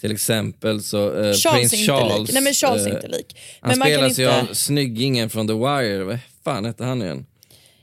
till 0.00 0.12
exempel 0.12 0.82
så 0.82 1.06
eh, 1.22 1.32
Charles 1.32 1.42
prins 1.42 1.72
är 1.72 1.76
inte 1.76 1.92
Charles. 1.92 2.18
lik. 2.28 2.32
Nej 2.32 2.42
men 2.42 2.54
Charles 2.54 2.86
är 2.86 2.90
eh, 2.90 2.94
inte 2.94 3.08
lik. 3.08 3.36
Han 3.60 3.68
Men 3.68 3.78
kan 3.78 3.86
spelas 3.86 4.18
ju 4.18 4.24
inte, 4.24 4.40
av 4.50 4.54
snyggingen 4.54 5.30
från 5.30 5.46
The 5.48 5.52
Wire, 5.54 6.04
vad 6.04 6.18
fan 6.44 6.64
hette 6.64 6.84
han 6.84 7.02
igen? 7.02 7.26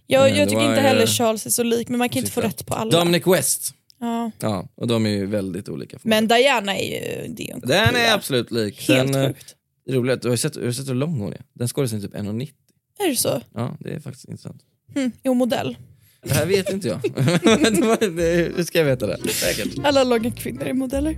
jag, 0.07 0.29
eh, 0.29 0.37
jag 0.37 0.49
The 0.49 0.55
tycker 0.55 0.69
inte 0.69 0.81
Wire- 0.81 0.87
heller 0.87 1.05
Charles 1.07 1.45
är 1.45 1.49
så 1.49 1.63
lik 1.63 1.87
men 1.89 1.97
man 1.99 2.09
kan 2.09 2.19
inte 2.19 2.31
få 2.31 2.41
rätt 2.41 2.65
på 2.65 2.73
alla. 2.73 2.91
Dominic 2.99 3.27
West. 3.27 3.73
Ja. 3.99 4.31
Ja, 4.39 4.67
och 4.75 4.87
de 4.87 5.05
är 5.05 5.09
ju 5.09 5.25
väldigt 5.25 5.69
olika. 5.69 5.97
Men 6.01 6.27
Diana 6.27 6.77
är 6.77 6.85
ju 6.85 7.27
det 7.33 7.49
är 7.49 7.53
en 7.53 7.59
Den 7.59 7.95
är 7.95 8.13
absolut 8.13 8.51
lik. 8.51 8.87
Helt 8.89 9.13
Sen, 9.13 9.21
eh, 9.23 9.27
sjukt. 9.27 9.55
Det 9.87 9.93
roliga 9.93 10.13
är 10.13 10.17
att 10.17 10.21
du 10.21 10.29
har 10.29 10.35
sett, 10.35 10.53
du 10.53 10.65
har 10.65 10.71
sett 10.71 10.89
hur 10.89 10.93
lång 10.95 11.19
hon 11.19 11.33
är. 11.33 11.41
Den 11.53 11.67
skådisen 11.67 11.99
är 11.99 12.01
typ 12.03 12.13
1,90. 12.15 12.49
Är 12.99 13.09
det 13.09 13.15
så? 13.15 13.41
Ja, 13.53 13.77
det 13.79 13.89
är 13.89 13.99
faktiskt 13.99 14.25
intressant. 14.25 14.61
Hm, 14.95 15.11
jo, 15.23 15.33
modell. 15.33 15.77
Det 16.23 16.33
här 16.33 16.45
vet 16.45 16.69
inte 16.69 16.87
jag. 16.87 16.97
Hur 18.55 18.63
ska 18.63 18.77
jag 18.77 18.85
veta 18.85 19.07
det? 19.07 19.27
Säkert. 19.27 19.75
Alla 19.83 20.03
långa 20.03 20.31
kvinnor 20.31 20.63
är 20.63 20.73
modeller. 20.73 21.17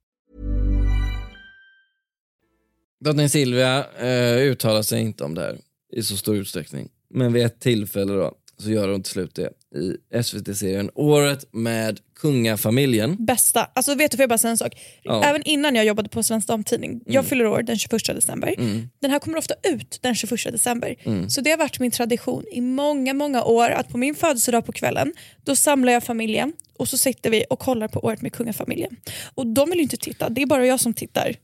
Drottning 3.01 3.29
Silvia 3.29 3.85
eh, 3.99 4.37
uttalar 4.37 4.81
sig 4.81 5.01
inte 5.01 5.23
om 5.23 5.35
det 5.35 5.41
här 5.41 5.57
i 5.93 6.03
så 6.03 6.17
stor 6.17 6.37
utsträckning. 6.37 6.89
Men 7.09 7.33
vid 7.33 7.45
ett 7.45 7.59
tillfälle 7.59 8.13
då, 8.13 8.33
så 8.57 8.71
gör 8.71 8.87
hon 8.87 9.03
till 9.03 9.11
slut 9.11 9.35
det 9.35 9.49
i 9.75 10.23
SVT-serien 10.23 10.89
Året 10.95 11.45
med 11.53 11.99
kungafamiljen. 12.19 13.25
Bästa. 13.25 13.69
Alltså 13.73 13.95
vet 13.95 14.11
du, 14.11 14.17
får 14.17 14.23
jag 14.23 14.29
bara 14.29 14.37
säga 14.37 14.51
en 14.51 14.57
sak? 14.57 14.73
Ja. 15.03 15.23
Även 15.23 15.43
innan 15.43 15.75
jag 15.75 15.85
jobbade 15.85 16.09
på 16.09 16.23
Svensk 16.23 16.47
Damtidning, 16.47 17.01
jag 17.05 17.25
fyller 17.25 17.45
år 17.45 17.61
den 17.61 17.77
21 17.77 18.05
december. 18.05 18.55
Den 18.99 19.11
här 19.11 19.19
kommer 19.19 19.37
ofta 19.37 19.53
ut 19.63 19.99
den 20.01 20.15
21 20.15 20.43
december. 20.51 20.95
Så 21.29 21.41
det 21.41 21.49
har 21.49 21.57
varit 21.57 21.79
min 21.79 21.91
tradition 21.91 22.43
i 22.51 22.61
många, 22.61 23.13
många 23.13 23.43
år 23.43 23.69
att 23.69 23.89
på 23.89 23.97
min 23.97 24.15
födelsedag 24.15 24.65
på 24.65 24.71
kvällen, 24.71 25.13
då 25.43 25.55
samlar 25.55 25.93
jag 25.93 26.03
familjen 26.03 26.53
och 26.77 26.87
så 26.87 26.97
sitter 26.97 27.29
vi 27.29 27.45
och 27.49 27.59
kollar 27.59 27.87
på 27.87 27.99
Året 28.05 28.21
med 28.21 28.33
kungafamiljen. 28.33 28.95
Och 29.35 29.47
de 29.47 29.69
vill 29.69 29.77
ju 29.77 29.83
inte 29.83 29.97
titta, 29.97 30.29
det 30.29 30.41
är 30.41 30.45
bara 30.45 30.65
jag 30.65 30.79
som 30.79 30.93
tittar. 30.93 31.35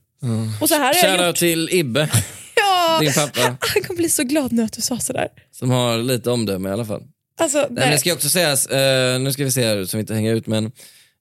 Och 0.60 0.68
så 0.68 0.74
här 0.74 0.94
jag 0.94 1.10
Shoutout 1.10 1.26
gjort. 1.26 1.36
till 1.36 1.68
Ibbe, 1.72 2.08
Ja, 2.56 2.98
din 3.00 3.12
pappa, 3.12 3.40
han 3.60 3.82
kommer 3.82 3.96
bli 3.98 4.08
så 4.08 4.22
glad 4.22 4.52
nu 4.52 4.62
att 4.62 4.72
du 4.72 4.82
sa 4.82 4.98
sådär. 4.98 5.28
som 5.52 5.70
har 5.70 5.98
lite 5.98 6.30
omdöme 6.30 6.68
i 6.68 6.72
alla 6.72 6.84
fall. 6.84 7.02
Alltså, 7.40 7.58
Nej, 7.58 7.68
men 7.70 7.90
det 7.90 7.98
ska 7.98 8.12
också 8.12 8.28
sägas, 8.28 8.66
eh, 8.66 9.20
nu 9.20 9.32
ska 9.32 9.44
vi 9.44 9.50
se 9.50 9.64
här 9.66 9.84
så 9.84 9.96
vi 9.96 10.00
inte 10.00 10.14
hänger 10.14 10.34
ut, 10.34 10.46
men 10.46 10.72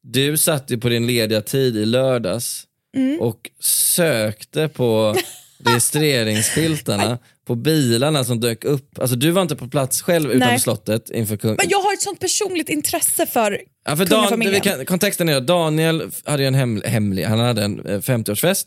du 0.04 0.38
satt 0.38 0.72
ju 0.72 0.78
på 0.78 0.90
din 0.90 1.08
lediga 1.08 1.42
tid 1.42 1.78
i 1.78 1.86
lördags 1.86 2.64
Mm. 2.96 3.20
och 3.22 3.50
sökte 3.60 4.68
på 4.68 5.16
registreringsskyltarna 5.66 7.18
på 7.48 7.56
bilarna 7.56 8.24
som 8.24 8.40
dök 8.40 8.66
upp. 8.66 9.00
Alltså 9.00 9.16
du 9.16 9.32
var 9.32 9.42
inte 9.42 9.56
på 9.56 9.68
plats 9.68 10.02
själv 10.02 10.30
utanför 10.32 10.48
Nej. 10.48 10.60
slottet 10.60 11.10
inför 11.10 11.38
kung... 11.38 11.56
Men 11.56 11.70
jag 11.70 11.80
har 11.80 11.94
ett 11.94 12.02
sånt 12.02 12.20
personligt 12.20 12.70
intresse 12.70 13.26
för 13.26 13.62
Ja, 13.86 13.96
för 13.96 14.06
kungafamiljen. 14.06 14.86
kontexten 14.86 15.30
är 15.30 15.36
att 15.36 15.48
Daniel 15.48 16.04
hade 16.26 16.46
en 16.46 16.56
hem, 16.56 16.82
hemlig, 16.86 17.24
han 17.24 17.40
hade 17.40 17.64
en 17.64 17.86
eh, 17.86 18.00
50-årsfest 18.00 18.66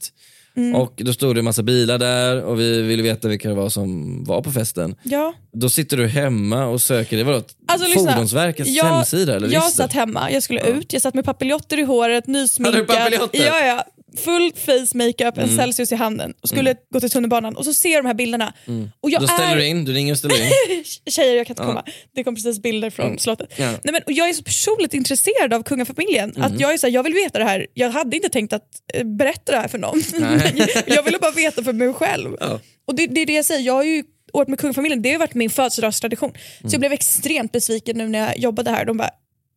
Mm. 0.57 0.75
och 0.75 0.93
då 0.97 1.13
stod 1.13 1.37
det 1.37 1.39
en 1.41 1.45
massa 1.45 1.63
bilar 1.63 1.99
där 1.99 2.43
och 2.43 2.61
vi 2.61 2.83
ville 2.83 3.03
veta 3.03 3.29
vilka 3.29 3.49
det 3.49 3.55
var 3.55 3.69
som 3.69 4.25
var 4.25 4.43
på 4.43 4.53
festen. 4.53 4.95
Ja. 5.03 5.35
Då 5.53 5.69
sitter 5.69 5.97
du 5.97 6.07
hemma 6.07 6.67
och 6.67 6.83
söker, 6.83 7.17
det 7.17 7.25
var 7.25 7.33
då 7.33 7.43
Alltså. 7.67 7.99
Fordonsverkets 7.99 8.71
jag, 8.71 8.85
hemsida 8.85 9.37
eller 9.37 9.49
Jag 9.53 9.63
satt 9.63 9.93
hemma, 9.93 10.31
jag 10.31 10.43
skulle 10.43 10.67
ut, 10.67 10.93
jag 10.93 11.03
satt 11.03 11.15
med 11.15 11.25
papiljotter 11.25 11.79
i 11.79 11.83
håret, 11.83 12.27
nysminkad. 12.27 12.75
Hade 12.75 12.87
du 12.87 12.87
papiljotter? 12.99 13.47
Ja, 13.47 13.67
ja. 13.67 13.85
Full 14.17 14.53
face 14.57 14.87
makeup, 14.95 15.39
en 15.39 15.57
Celsius 15.57 15.93
i 15.93 15.95
handen 15.95 16.35
och 16.43 16.49
skulle 16.49 16.75
gå 16.91 17.01
till 17.01 17.11
tunnelbanan 17.11 17.57
och 17.57 17.65
så 17.65 17.75
ser 17.75 17.89
jag 17.93 18.03
de 18.05 18.07
här 18.07 18.15
bilderna. 18.15 18.53
Och 19.01 19.11
jag 19.11 19.21
Mm. 19.23 19.27
Då 19.29 19.35
ställer 19.35 19.53
är... 19.53 19.57
du 19.57 19.67
in, 19.67 19.85
du 19.85 19.93
ringer 19.93 20.13
och 20.13 20.19
ställer 20.19 20.45
in. 20.45 20.51
Tjejer, 21.11 21.37
jag 21.37 21.47
kan 21.47 21.55
inte 21.55 21.63
komma. 21.63 21.85
Det 22.15 22.25
kom 22.25 22.35
precis 22.35 22.59
bilder 22.63 22.91
från 22.91 23.19
slottet. 23.19 23.59
Mm. 23.59 23.63
Ja. 23.63 23.69
Mm. 23.69 23.81
Nej, 23.85 23.93
men, 23.93 24.03
och 24.07 24.13
jag 24.13 24.29
är 24.29 24.33
så 24.33 24.43
personligt 24.43 24.95
intresserad 24.95 25.55
av 25.55 25.63
kungafamiljen. 25.63 26.35
Att 26.37 26.61
jag, 26.61 26.73
är 26.73 26.79
så 26.79 26.87
här, 26.87 26.95
jag 26.95 27.03
vill 27.03 27.15
veta 27.15 27.39
det 27.39 27.45
här. 27.45 27.67
Jag 27.75 27.91
hade 27.91 28.17
inte 28.17 28.29
tänkt 28.29 28.53
att 28.53 28.69
eh, 28.95 29.05
berätta 29.05 29.53
det 29.53 29.59
här 29.59 29.69
för 29.69 29.79
någon. 29.79 30.03
Jag 30.87 31.03
ville 31.03 31.19
bara 31.19 31.31
veta 31.31 31.63
för 31.65 31.73
mig 31.73 31.93
själv. 31.95 32.37
Ja. 32.41 32.61
Och 32.87 32.95
det, 32.95 33.07
det 33.07 33.21
är 33.21 33.27
det 33.27 33.33
jag 33.33 33.45
säger, 33.45 33.61
jag 33.67 33.73
har 33.73 33.85
ju 33.85 34.05
året 34.33 34.49
med 34.49 34.59
kungafamiljen, 34.59 35.03
det 35.03 35.13
har 35.13 35.19
varit 35.19 35.35
min 35.35 35.51
födelsedagstradition. 35.51 36.31
Så 36.33 36.37
Mm. 36.61 36.73
jag 36.73 36.81
blev 36.81 36.93
extremt 36.93 37.53
besviken 37.53 37.99
nu 37.99 38.09
när 38.09 38.19
jag 38.19 38.39
jobbade 38.39 38.71
här. 38.71 38.85
De 38.85 38.97
bara, 38.97 39.11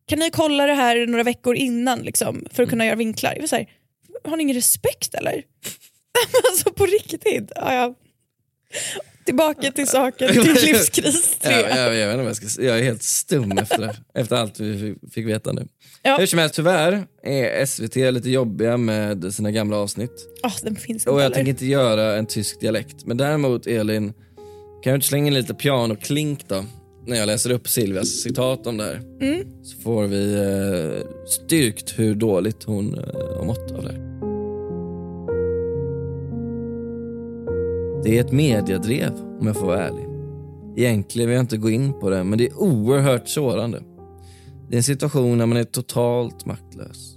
kan 0.08 0.18
ni 0.18 0.30
kolla 0.30 0.66
det 0.66 0.74
här 0.74 1.06
några 1.06 1.22
veckor 1.24 1.54
innan 1.56 1.98
liksom, 1.98 2.28
Mm. 2.36 2.48
för 2.52 2.62
att 2.62 2.68
kunna 2.68 2.86
göra 2.86 2.96
vinklar? 2.96 3.32
Jag 3.34 3.40
var 3.40 3.46
så 3.48 3.56
här, 3.56 3.66
har 4.24 4.36
ni 4.36 4.42
ingen 4.42 4.56
respekt 4.56 5.14
eller? 5.14 5.32
alltså 6.50 6.70
på 6.70 6.86
riktigt. 6.86 7.52
Ja, 7.54 7.74
ja. 7.74 7.94
Tillbaka 9.24 9.72
till 9.72 9.86
saken, 9.86 10.32
till 10.32 10.42
livskris 10.66 11.38
3. 11.42 11.52
Ja, 11.52 11.68
jag, 11.68 11.94
jag, 11.94 12.08
vet 12.08 12.14
inte 12.18 12.42
jag, 12.44 12.50
ska, 12.52 12.62
jag 12.62 12.78
är 12.78 12.82
helt 12.82 13.02
stum 13.02 13.52
efter, 13.58 13.96
efter 14.14 14.36
allt 14.36 14.60
vi 14.60 14.78
fick, 14.78 15.12
fick 15.12 15.26
veta 15.26 15.52
nu. 15.52 15.68
Ja. 16.02 16.16
Hur 16.18 16.26
som 16.26 16.38
helst, 16.38 16.54
tyvärr 16.54 17.06
är 17.22 17.66
SVT 17.66 17.96
lite 17.96 18.30
jobbiga 18.30 18.76
med 18.76 19.34
sina 19.34 19.50
gamla 19.50 19.76
avsnitt. 19.76 20.38
Ah, 20.42 20.50
den 20.62 20.76
finns 20.76 21.06
Och 21.06 21.14
jag 21.14 21.20
heller. 21.22 21.34
tänker 21.34 21.50
inte 21.50 21.66
göra 21.66 22.16
en 22.16 22.26
tysk 22.26 22.60
dialekt. 22.60 23.04
Men 23.04 23.16
däremot 23.16 23.66
Elin, 23.66 24.12
kan 24.82 24.90
du 24.90 24.94
inte 24.94 25.06
slänga 25.06 25.26
in 25.26 25.34
lite 25.34 25.54
pianoklink 25.54 26.48
då? 26.48 26.64
När 27.06 27.16
jag 27.16 27.26
läser 27.26 27.50
upp 27.50 27.68
Silvias 27.68 28.08
citat 28.08 28.66
om 28.66 28.76
det 28.76 28.84
här. 28.84 29.00
Mm. 29.20 29.44
Så 29.62 29.80
får 29.80 30.06
vi 30.06 30.34
eh, 30.34 31.06
styrkt 31.28 31.98
hur 31.98 32.14
dåligt 32.14 32.64
hon 32.64 32.98
eh, 32.98 33.36
har 33.36 33.44
mått 33.44 33.70
av 33.70 33.82
det 33.82 33.92
här. 33.92 34.13
Det 38.04 38.18
är 38.18 38.20
ett 38.24 38.32
mediedrev 38.32 39.12
om 39.40 39.46
jag 39.46 39.56
får 39.56 39.66
vara 39.66 39.82
ärlig. 39.82 40.04
Egentligen 40.76 41.28
vill 41.28 41.34
jag 41.34 41.42
inte 41.42 41.56
gå 41.56 41.70
in 41.70 41.92
på 41.92 42.10
det, 42.10 42.24
men 42.24 42.38
det 42.38 42.46
är 42.46 42.62
oerhört 42.62 43.28
sårande. 43.28 43.82
Det 44.68 44.74
är 44.74 44.76
en 44.76 44.82
situation 44.82 45.38
när 45.38 45.46
man 45.46 45.58
är 45.58 45.64
totalt 45.64 46.46
maktlös. 46.46 47.16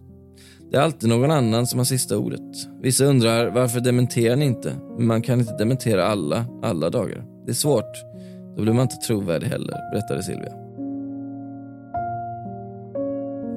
Det 0.71 0.77
är 0.77 0.81
alltid 0.81 1.09
någon 1.09 1.31
annan 1.31 1.67
som 1.67 1.79
har 1.79 1.85
sista 1.85 2.17
ordet. 2.17 2.41
Vissa 2.81 3.05
undrar 3.05 3.49
varför 3.49 3.79
dementerar 3.79 4.35
ni 4.35 4.45
inte? 4.45 4.73
Men 4.97 5.07
man 5.07 5.21
kan 5.21 5.39
inte 5.39 5.57
dementera 5.57 6.05
alla, 6.05 6.45
alla 6.63 6.89
dagar. 6.89 7.25
Det 7.45 7.51
är 7.51 7.55
svårt. 7.55 7.93
Då 8.55 8.61
blir 8.61 8.73
man 8.73 8.81
inte 8.81 9.07
trovärdig 9.07 9.47
heller, 9.47 9.91
berättade 9.91 10.23
Silvia. 10.23 10.53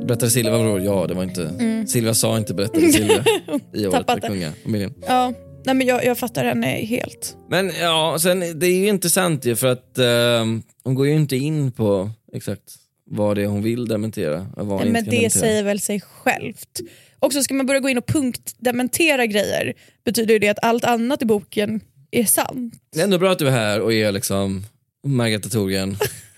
Berättade 0.06 0.30
Silvia 0.30 0.58
vadå? 0.58 0.78
Ja, 0.78 1.06
det 1.06 1.14
var 1.14 1.22
inte... 1.22 1.50
Silvia 1.86 2.14
sa 2.14 2.38
inte 2.38 2.54
berättade 2.54 2.92
Silvia 2.92 3.24
i 3.72 3.86
året 3.86 4.08
med 4.08 4.22
kungafamiljen. 4.22 4.94
Ja, 5.06 5.32
Nej, 5.64 5.74
men 5.74 5.86
jag, 5.86 6.04
jag 6.04 6.18
fattar 6.18 6.44
henne 6.44 6.66
helt. 6.66 7.36
Men 7.50 7.72
ja, 7.80 8.18
sen 8.20 8.40
det 8.58 8.66
är 8.66 8.74
ju 8.76 8.88
intressant 8.88 9.44
ju 9.44 9.56
för 9.56 9.66
att 9.66 9.98
eh, 9.98 10.44
hon 10.84 10.94
går 10.94 11.06
ju 11.06 11.14
inte 11.14 11.36
in 11.36 11.72
på 11.72 12.10
exakt 12.32 12.62
vad 13.10 13.36
det 13.36 13.42
är 13.42 13.46
hon 13.46 13.62
vill 13.62 13.88
dementera. 13.88 14.46
och 14.56 14.66
Vad 14.66 14.78
hon 14.78 14.88
Men 14.88 14.96
inte 14.96 15.00
kan 15.00 15.10
det 15.10 15.16
dementera. 15.16 15.40
säger 15.40 15.62
väl 15.62 15.80
sig 15.80 16.00
självt. 16.00 16.80
Också 17.18 17.42
ska 17.42 17.54
man 17.54 17.66
börja 17.66 17.80
gå 17.80 17.88
in 17.88 17.98
och 17.98 18.06
punktdementera 18.06 19.26
grejer 19.26 19.72
betyder 20.04 20.32
ju 20.34 20.38
det 20.38 20.48
att 20.48 20.58
allt 20.64 20.84
annat 20.84 21.22
i 21.22 21.24
boken 21.26 21.80
är 22.10 22.24
sant. 22.24 22.74
Det 22.92 23.00
är 23.00 23.04
ändå 23.04 23.18
bra 23.18 23.32
att 23.32 23.38
du 23.38 23.46
är 23.46 23.50
här 23.52 23.80
och 23.80 23.92
är 23.92 24.12
liksom 24.12 24.64
Margareta 25.06 25.48
Thorgren 25.48 25.96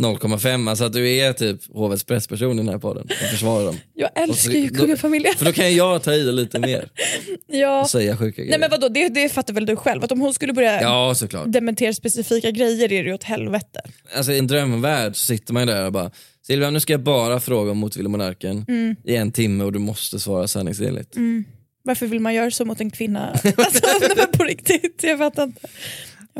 0,5, 0.00 0.70
alltså 0.70 0.84
att 0.84 0.92
du 0.92 1.10
är 1.10 1.32
typ 1.32 1.60
hovets 1.74 2.04
pressperson 2.04 2.52
i 2.52 2.56
den 2.56 2.68
här 2.68 2.78
podden 2.78 3.04
och 3.04 3.30
försvarar 3.30 3.64
dem. 3.64 3.76
Jag 3.94 4.10
älskar 4.14 4.52
ju 4.52 4.68
kungafamiljen. 4.68 5.34
För 5.36 5.44
då 5.44 5.52
kan 5.52 5.74
jag 5.74 6.02
ta 6.02 6.12
i 6.12 6.32
lite 6.32 6.58
mer 6.58 6.88
Ja. 7.46 7.80
och 7.80 7.90
säga 7.90 8.16
sjuka 8.16 8.42
grejer. 8.42 8.50
Nej 8.50 8.60
men 8.60 8.70
vadå, 8.80 8.88
det, 8.88 9.08
det 9.08 9.28
fattar 9.28 9.54
väl 9.54 9.66
du 9.66 9.76
själv? 9.76 10.04
Att 10.04 10.12
om 10.12 10.20
hon 10.20 10.34
skulle 10.34 10.52
börja 10.52 10.82
Ja, 10.82 11.14
såklart. 11.14 11.52
dementera 11.52 11.92
specifika 11.92 12.50
grejer 12.50 12.84
är 12.84 13.02
det 13.02 13.08
ju 13.08 13.14
åt 13.14 13.24
helvete. 13.24 13.80
Alltså, 14.16 14.32
I 14.32 14.38
en 14.38 14.46
drömvärld 14.46 15.16
så 15.16 15.26
sitter 15.26 15.52
man 15.52 15.62
ju 15.62 15.66
där 15.74 15.86
och 15.86 15.92
bara 15.92 16.10
Silvia 16.46 16.70
nu 16.70 16.80
ska 16.80 16.92
jag 16.92 17.02
bara 17.02 17.40
fråga 17.40 17.70
om 17.70 17.78
motvillig 17.78 18.10
monarken 18.10 18.64
Mm. 18.68 18.96
i 19.04 19.16
en 19.16 19.32
timme 19.32 19.64
och 19.64 19.72
du 19.72 19.78
måste 19.78 20.18
svara 20.18 20.48
sanningsenligt. 20.48 21.16
Varför 21.82 22.06
vill 22.06 22.20
man 22.20 22.34
göra 22.34 22.50
så 22.50 22.64
mot 22.64 22.80
en 22.80 22.90
kvinna? 22.90 23.30
alltså, 23.56 23.82
på 24.38 24.44
riktigt, 24.44 25.00
jag 25.02 25.18
fattar 25.18 25.42
inte. 25.42 25.68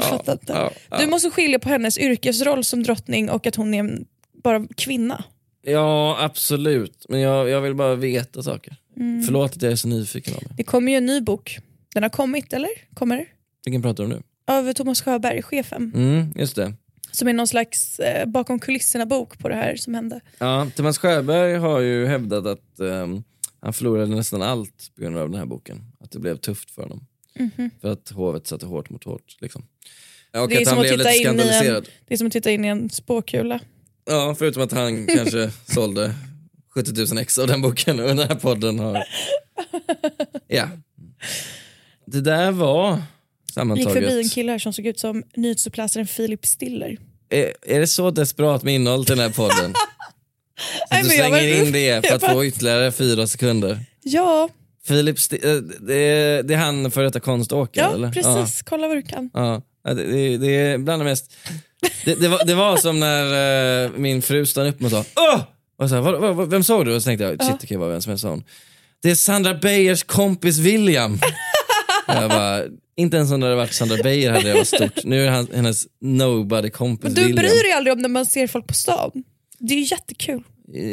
Jag 0.01 0.11
fattar 0.11 0.33
inte. 0.33 0.71
Du 0.99 1.07
måste 1.07 1.31
skilja 1.31 1.59
på 1.59 1.69
hennes 1.69 1.99
yrkesroll 1.99 2.65
som 2.65 2.83
drottning 2.83 3.31
och 3.31 3.47
att 3.47 3.57
hon 3.57 3.75
är 3.75 3.79
en, 3.79 4.05
bara 4.43 4.67
kvinna. 4.77 5.25
Ja 5.63 6.17
absolut, 6.21 7.07
men 7.09 7.21
jag, 7.21 7.49
jag 7.49 7.61
vill 7.61 7.75
bara 7.75 7.95
veta 7.95 8.43
saker. 8.43 8.77
Mm. 8.97 9.23
Förlåt 9.23 9.57
att 9.57 9.63
jag 9.63 9.73
är 9.73 9.77
så 9.77 9.89
nyfiken 9.89 10.35
av 10.35 10.41
det. 10.41 10.55
Det 10.57 10.65
kommer 10.65 10.93
ju 10.93 10.99
en 10.99 11.07
ny 11.07 11.21
bok. 11.21 11.59
Den 11.95 12.03
har 12.03 12.11
kommit, 12.11 12.53
eller? 12.53 12.71
Kommer? 12.95 13.27
Vilken 13.65 13.83
pratar 13.83 14.05
du 14.05 14.11
om 14.13 14.17
nu? 14.17 14.23
Av 14.55 14.73
Thomas 14.73 15.03
Sjöberg, 15.03 15.43
chefen. 15.43 15.93
Mm, 15.95 16.33
just 16.37 16.57
det. 16.57 16.75
Som 17.13 17.29
är 17.29 17.33
någon 17.33 17.47
slags 17.49 17.99
eh, 17.99 18.27
bakom 18.27 18.59
kulisserna-bok 18.59 19.39
på 19.39 19.49
det 19.49 19.55
här 19.55 19.77
som 19.77 19.95
hände. 19.95 20.21
Ja, 20.39 20.67
Thomas 20.77 20.99
Sjöberg 20.99 21.55
har 21.55 21.81
ju 21.81 22.07
hävdat 22.07 22.47
att 22.47 22.81
ehm, 22.81 23.23
han 23.61 23.73
förlorade 23.73 24.07
nästan 24.17 24.43
allt 24.43 24.91
på 24.97 25.03
grund 25.03 25.17
av 25.19 25.31
den 25.31 25.39
här 25.39 25.47
boken. 25.47 25.85
Att 26.01 26.11
det 26.11 26.19
blev 26.19 26.37
tufft 26.37 26.71
för 26.71 26.83
honom. 26.83 27.07
För 27.81 27.93
att 27.93 28.11
hovet 28.11 28.47
satte 28.47 28.67
hårt 28.67 28.91
mot 28.91 29.05
hårt. 29.05 29.37
Liksom. 29.41 29.63
Och. 30.33 30.49
Det 30.49 30.55
är 30.57 30.61
att 30.61 30.69
som 30.69 30.77
han 30.79 30.87
att 30.87 30.97
blev 30.97 30.99
titta 30.99 31.11
lite 31.11 31.17
in 31.19 31.27
i 31.27 31.29
en- 31.29 31.39
skandaliserad. 31.39 31.89
Det 32.09 32.15
är 32.15 32.19
som 32.19 32.27
att 32.27 32.33
titta 32.33 32.51
in 32.51 32.65
i 32.65 32.69
en 32.69 32.91
spåkula. 32.91 33.61
Ja, 34.05 34.35
förutom 34.39 34.63
att 34.63 34.73
han 34.73 35.07
kanske 35.07 35.51
sålde 35.75 36.15
70 36.75 37.15
000 37.15 37.19
ex 37.23 37.39
av 37.39 37.47
den 37.47 37.63
boken 37.63 38.01
och 38.01 38.07
den 38.09 38.19
här 38.19 38.35
podden 38.35 38.79
har... 38.79 39.05
Ja. 40.49 40.69
Det 42.07 42.21
där 42.21 42.51
var 42.51 42.89
Jag 42.89 42.97
gick 42.99 43.55
sammantaget... 43.55 43.93
förbi 43.93 44.21
en 44.23 44.29
kille 44.29 44.53
här 44.53 44.59
som 44.59 44.73
såg 44.73 44.87
ut 44.87 44.99
som 44.99 45.23
nyhetsuppläsaren 45.37 46.07
Filip 46.07 46.47
Stiller. 46.47 46.99
Är, 47.29 47.55
är 47.63 47.81
det 47.81 47.87
så 47.87 48.11
desperat 48.11 48.63
med 48.63 48.75
innehåll 48.75 49.05
till 49.05 49.17
den 49.17 49.27
här 49.27 49.33
podden? 49.37 49.73
Så 49.75 49.81
Nej, 50.91 51.03
du 51.03 51.09
slänger 51.09 51.65
in 51.65 51.73
det 51.73 52.07
för 52.07 52.15
att 52.15 52.25
få 52.33 52.45
ytterligare 52.45 52.93
fyra 52.93 53.27
sekunder? 53.27 53.81
Ja, 54.03 54.49
Filip, 54.87 55.17
eh, 55.33 55.55
det, 55.81 55.95
är, 55.95 56.43
det 56.43 56.55
är 56.55 56.59
han 56.59 56.91
för 56.91 57.03
detta 57.03 57.21
konståkare 57.21 57.85
ja 57.85 57.95
eller? 57.95 58.13
precis. 58.13 58.63
Kolla 58.63 58.89
vad 58.89 58.97
du 58.97 59.03
kan. 59.03 59.31
Ja, 59.35 59.63
ja. 59.85 59.95
Det, 59.95 60.05
det, 60.05 60.37
det 60.37 60.57
är 60.57 60.79
bland 60.79 61.01
det 61.01 61.05
mest... 61.05 61.33
Det, 62.05 62.15
det, 62.15 62.29
var, 62.29 62.45
det 62.45 62.55
var 62.55 62.77
som 62.77 63.01
när 63.01 63.85
eh, 63.85 63.91
min 63.91 64.23
fru 64.23 64.47
stod 64.47 64.67
upp 64.67 64.83
och 64.85 64.91
sa 64.91 65.05
Åh! 65.17 65.41
Och 65.79 65.89
så 65.89 65.95
här, 65.95 66.03
vad, 66.03 66.21
vad, 66.21 66.37
vad, 66.37 66.51
vem 66.51 66.65
såg 66.65 66.85
du? 66.85 66.95
Och 66.95 67.03
så 67.03 67.07
tänkte 67.07 67.25
jag, 67.25 67.45
shit 67.45 67.61
det 67.61 67.67
kan 67.67 67.75
ju 67.75 67.79
vara 67.79 67.91
vem 67.91 68.01
som 68.01 68.11
helst. 68.11 68.27
Det 69.03 69.11
är 69.11 69.15
Sandra 69.15 69.55
Beijers 69.55 70.03
kompis 70.03 70.59
William. 70.59 71.19
Jag 72.07 72.31
bara, 72.31 72.63
inte 72.97 73.17
ens 73.17 73.33
om 73.33 73.41
det 73.41 73.47
hade 73.47 73.57
varit 73.57 73.73
Sandra 73.73 73.97
Beijer 73.97 74.31
hade 74.31 74.49
det 74.49 74.55
varit 74.55 74.69
stort. 74.69 75.05
Nu 75.05 75.27
är 75.27 75.31
han, 75.31 75.49
hennes 75.55 75.87
nobody 76.01 76.71
kompis 76.71 77.05
Men 77.05 77.15
du 77.15 77.21
William. 77.21 77.37
bryr 77.37 77.63
dig 77.63 77.73
aldrig 77.73 77.93
om 77.93 77.99
när 77.99 78.09
man 78.09 78.27
ser 78.27 78.47
folk 78.47 78.67
på 78.67 78.75
stan. 78.75 79.11
Det 79.59 79.75
är 79.75 79.79
ju 79.79 79.85
jättekul. 79.85 80.43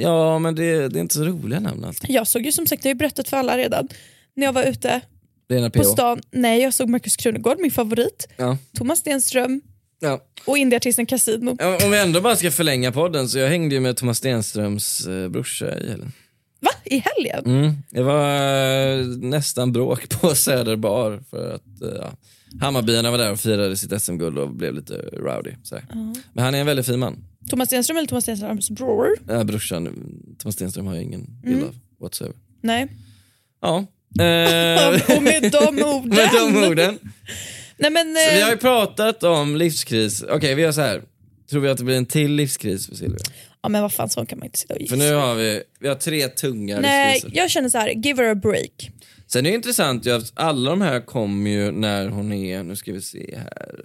Ja 0.01 0.39
men 0.39 0.55
det, 0.55 0.87
det 0.89 0.99
är 0.99 1.01
inte 1.01 1.15
så 1.15 1.23
roliga 1.23 1.59
namn 1.59 1.83
alltid. 1.85 2.09
Jag 2.09 2.27
såg 2.27 2.41
ju 2.45 2.51
som 2.51 2.67
sagt, 2.67 2.85
jag 2.85 2.89
har 2.89 2.93
ju 2.93 2.97
berättat 2.97 3.29
för 3.29 3.37
alla 3.37 3.57
redan, 3.57 3.87
när 4.35 4.45
jag 4.45 4.53
var 4.53 4.63
ute 4.63 5.01
Lena 5.49 5.69
på 5.69 5.79
PH. 5.79 5.85
stan. 5.85 6.21
Nej, 6.31 6.61
jag 6.61 6.73
såg 6.73 6.89
Markus 6.89 7.15
Krunegård, 7.17 7.57
min 7.59 7.71
favorit. 7.71 8.27
Ja. 8.37 8.57
Thomas 8.77 8.99
Stenström 8.99 9.61
Ja. 9.99 10.19
och 10.45 10.57
indieartisten 10.57 11.05
Casino. 11.05 11.55
Ja, 11.59 11.85
Om 11.85 11.91
vi 11.91 11.99
ändå 11.99 12.21
bara 12.21 12.35
ska 12.35 12.51
förlänga 12.51 12.91
podden 12.91 13.29
så 13.29 13.37
jag 13.39 13.49
hängde 13.49 13.75
ju 13.75 13.81
med 13.81 13.97
Thomas 13.97 14.17
Stenströms 14.17 15.07
eh, 15.07 15.29
brorsa 15.29 15.65
i 15.79 15.89
helgen. 15.89 16.13
Va? 16.59 16.69
I 16.85 16.97
helgen? 17.05 17.45
Mm. 17.45 17.73
Det 17.89 18.01
var 18.03 18.35
eh, 18.99 19.05
nästan 19.07 19.71
bråk 19.73 20.09
på 20.09 20.35
Söder 20.35 20.75
bar 20.75 21.23
för 21.29 21.55
att 21.55 21.81
eh, 21.81 21.89
ja, 22.01 22.11
Hammarbyarna 22.61 23.11
var 23.11 23.17
där 23.17 23.31
och 23.31 23.39
firade 23.39 23.77
sitt 23.77 24.01
SM-guld 24.01 24.37
och 24.37 24.49
blev 24.55 24.73
lite 24.73 24.93
rowdy. 24.93 25.51
Så 25.63 25.75
här. 25.75 25.85
Men 26.33 26.43
han 26.45 26.55
är 26.55 26.59
en 26.59 26.65
väldigt 26.65 26.85
fin 26.85 26.99
man. 26.99 27.23
Thomas 27.49 27.67
Stenström 27.69 27.97
eller 27.97 28.07
Thomas 28.07 28.23
Stenströms 28.23 28.69
bror? 28.69 29.07
Äh, 29.29 29.43
brorsan, 29.43 30.09
Thomas 30.39 30.55
Stenström 30.55 30.87
har 30.87 30.93
jag 30.93 31.03
ingen 31.03 31.41
bild 31.43 31.63
av 31.63 31.75
whatsoever. 32.01 32.35
Nej. 32.61 32.87
Ja. 33.61 33.77
Eh, 34.23 35.15
Och 35.17 35.23
med 35.23 35.51
de 35.51 35.83
orden. 35.83 36.09
med 36.09 36.29
de 36.33 36.67
orden. 36.67 36.99
Nej, 37.77 37.91
men, 37.91 38.15
Så 38.15 38.31
vi 38.33 38.39
eh, 38.39 38.43
har 38.45 38.51
ju 38.51 38.57
pratat 38.57 39.23
om 39.23 39.55
livskris. 39.55 40.23
Okej, 40.29 40.55
vi 40.55 40.61
gör 40.61 40.71
så 40.71 40.81
här. 40.81 41.01
Tror 41.49 41.61
vi 41.61 41.69
att 41.69 41.77
det 41.77 41.83
blir 41.83 41.97
en 41.97 42.05
till 42.05 42.31
livskris 42.31 42.87
för 42.87 42.95
Silvia? 42.95 43.19
ja, 43.61 43.69
men 43.69 43.81
vad 43.81 43.93
fan, 43.93 44.09
så 44.09 44.25
kan 44.25 44.39
man 44.39 44.45
inte 44.45 44.59
sitta 44.59 44.73
och 44.73 44.81
gissa. 44.81 44.95
För 44.95 44.97
nu 44.97 45.13
har 45.13 45.35
vi, 45.35 45.63
vi 45.79 45.87
har 45.87 45.95
tre 45.95 46.27
tunga 46.27 46.79
Nej, 46.79 47.13
livskriser. 47.13 47.37
jag 47.37 47.49
känner 47.51 47.69
så 47.69 47.77
här, 47.77 47.89
give 47.89 48.23
her 48.23 48.31
a 48.31 48.35
break. 48.35 48.91
Sen 49.27 49.45
är 49.45 49.49
det 49.49 49.55
intressant 49.55 50.05
ju 50.05 50.11
att 50.11 50.31
alla 50.35 50.69
de 50.69 50.81
här 50.81 50.99
kommer 51.05 51.49
ju 51.51 51.71
när 51.71 52.07
hon 52.09 52.31
är, 52.33 52.63
nu 52.63 52.75
ska 52.75 52.93
vi 52.93 53.01
se 53.01 53.37
här. 53.37 53.75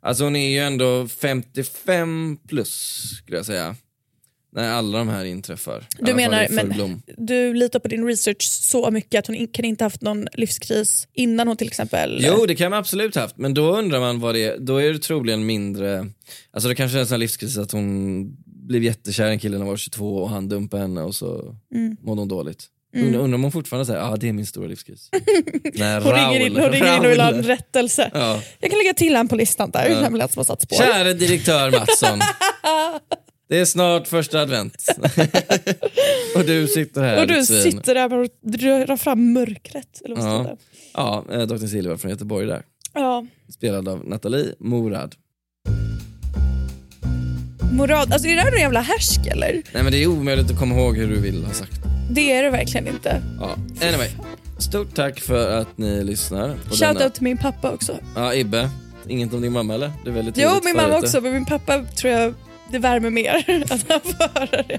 Alltså 0.00 0.24
hon 0.24 0.36
är 0.36 0.48
ju 0.50 0.58
ändå 0.58 1.08
55 1.08 2.38
plus 2.48 3.02
skulle 3.18 3.36
jag 3.36 3.46
säga. 3.46 3.76
När 4.52 4.70
alla 4.72 4.98
de 4.98 5.08
här 5.08 5.24
inträffar. 5.24 5.86
Du 5.98 6.14
menar, 6.14 6.46
men 6.50 7.02
du 7.16 7.54
litar 7.54 7.78
på 7.78 7.88
din 7.88 8.06
research 8.06 8.42
så 8.42 8.90
mycket 8.90 9.18
att 9.18 9.26
hon 9.26 9.36
in- 9.36 9.48
kan 9.48 9.64
inte 9.64 9.84
haft 9.84 10.00
någon 10.02 10.26
livskris 10.32 11.08
innan 11.12 11.48
hon 11.48 11.56
till 11.56 11.66
exempel... 11.66 12.18
Jo 12.22 12.46
det 12.46 12.54
kan 12.54 12.70
man 12.70 12.78
absolut 12.78 13.14
haft, 13.16 13.36
men 13.36 13.54
då 13.54 13.76
undrar 13.76 14.00
man 14.00 14.20
vad 14.20 14.34
det 14.34 14.44
är, 14.44 14.58
då 14.58 14.76
är 14.76 14.92
det 14.92 14.98
troligen 14.98 15.46
mindre, 15.46 16.06
alltså 16.52 16.68
det 16.68 16.74
kanske 16.74 16.98
är 16.98 17.00
en 17.00 17.06
sån 17.06 17.20
livskris 17.20 17.58
att 17.58 17.72
hon 17.72 18.26
blev 18.46 18.82
jättekär 18.82 19.28
i 19.28 19.30
en 19.30 19.38
kille 19.38 19.52
när 19.58 19.64
hon 19.64 19.70
var 19.70 19.76
22 19.76 20.16
och 20.16 20.30
han 20.30 20.48
dumpade 20.48 20.82
henne 20.82 21.02
och 21.02 21.14
så 21.14 21.56
Mm. 21.74 21.96
mådde 22.02 22.20
hon 22.20 22.28
dåligt. 22.28 22.66
Undrar, 22.94 23.20
undrar 23.20 23.34
om 23.34 23.42
hon 23.42 23.52
fortfarande 23.52 23.86
säger 23.86 24.00
ah, 24.00 24.16
det 24.16 24.28
är 24.28 24.32
min 24.32 24.46
stora 24.46 24.66
livskris. 24.66 25.10
När 25.74 26.00
Hon 26.00 26.12
ringer 26.12 26.40
in, 26.40 26.56
hon 26.56 26.70
ringer 26.70 26.96
in 26.96 27.04
och 27.04 27.10
vill 27.10 27.20
ha 27.20 27.28
en 27.28 27.42
Raul- 27.42 27.46
rättelse. 27.46 28.10
Ja. 28.14 28.40
Jag 28.60 28.70
kan 28.70 28.78
lägga 28.78 28.94
till 28.94 29.16
han 29.16 29.28
på 29.28 29.36
listan 29.36 29.70
där, 29.70 29.88
ja. 29.88 30.00
nämligen 30.00 30.28
som 30.28 30.40
har 30.40 30.44
satt 30.44 30.62
spår. 30.62 30.76
Käre 30.76 31.12
direktör 31.12 31.70
Mattsson. 31.70 32.20
Det 33.48 33.58
är 33.58 33.64
snart 33.64 34.08
första 34.08 34.40
advent. 34.40 34.88
och 36.36 36.44
du 36.44 36.66
sitter 36.66 37.02
här 37.02 37.20
och 37.20 37.26
du 37.26 37.44
sitter 37.44 37.94
där 37.94 38.14
och 38.14 38.28
drar 38.42 38.96
fram 38.96 39.32
mörkret. 39.32 40.02
Eller 40.04 40.16
vad 40.16 40.24
Ja. 40.24 40.56
Ja, 40.94 41.24
eh, 41.32 41.42
Dr. 41.46 41.66
Silva 41.66 41.98
från 41.98 42.10
Göteborg 42.10 42.46
där. 42.46 42.62
Ja. 42.92 43.26
Spelad 43.48 43.88
av 43.88 44.08
Nathalie 44.08 44.54
Morad. 44.58 45.14
Morad, 47.72 48.12
alltså 48.12 48.28
är 48.28 48.36
det 48.36 48.42
där 48.42 48.50
någon 48.50 48.60
jävla 48.60 48.80
härsk 48.80 49.26
eller? 49.26 49.62
Nej 49.72 49.82
men 49.82 49.92
det 49.92 50.02
är 50.02 50.06
omöjligt 50.06 50.50
att 50.50 50.58
komma 50.58 50.74
ihåg 50.74 50.96
hur 50.96 51.08
du 51.08 51.20
vill 51.20 51.44
ha 51.44 51.52
sagt. 51.52 51.93
Det 52.10 52.32
är 52.32 52.42
det 52.42 52.50
verkligen 52.50 52.88
inte. 52.88 53.22
Ja. 53.40 53.56
Anyway, 53.88 54.08
stort 54.58 54.94
tack 54.94 55.20
för 55.20 55.58
att 55.60 55.78
ni 55.78 56.04
lyssnar. 56.04 56.48
På 56.48 56.68
Shout 56.70 56.78
denna. 56.80 57.04
out 57.04 57.14
till 57.14 57.22
min 57.22 57.38
pappa 57.38 57.70
också. 57.70 57.98
Ja, 58.16 58.34
Ibbe. 58.34 58.70
Inget 59.08 59.34
om 59.34 59.42
din 59.42 59.52
mamma 59.52 59.74
eller? 59.74 59.92
Det 60.04 60.10
är 60.10 60.14
väldigt 60.14 60.34
Jo, 60.38 60.50
min 60.64 60.76
mamma 60.76 60.98
också, 60.98 61.20
men 61.20 61.32
min 61.32 61.44
pappa 61.44 61.84
tror 61.96 62.12
jag 62.12 62.34
det 62.70 62.78
värmer 62.78 63.10
mer 63.10 63.34
att 63.70 63.84
han 63.88 64.00
får 64.00 64.40
höra 64.40 64.62
det. 64.62 64.78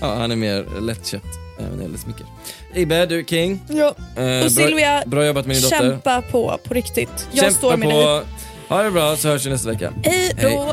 Ja, 0.00 0.14
han 0.14 0.30
är 0.30 0.36
mer 0.36 0.80
lättköpt. 0.80 1.26
Även 1.58 1.70
när 1.70 1.76
det 1.78 1.82
gäller 1.82 1.98
smicker. 1.98 2.26
Ibbe, 2.74 3.06
du 3.06 3.18
är 3.18 3.24
king. 3.24 3.60
Ja. 3.68 3.94
Eh, 4.22 4.44
Och 4.44 4.52
Silvia, 4.52 5.02
bra, 5.06 5.10
bra 5.10 5.26
jobbat 5.26 5.46
med 5.46 5.56
din 5.56 5.62
dotter. 5.62 5.78
Kämpa 5.90 6.22
på, 6.22 6.58
på 6.64 6.74
riktigt. 6.74 7.28
Jag 7.32 7.44
Kämpa 7.44 7.58
står 7.58 7.76
med 7.76 7.90
på. 7.90 7.96
dig. 7.96 8.22
Ha 8.68 8.82
det 8.82 8.90
bra 8.90 9.16
så 9.16 9.28
hörs 9.28 9.46
vi 9.46 9.50
nästa 9.50 9.70
vecka. 9.70 9.92
Hej 10.04 10.32
då! 10.42 10.72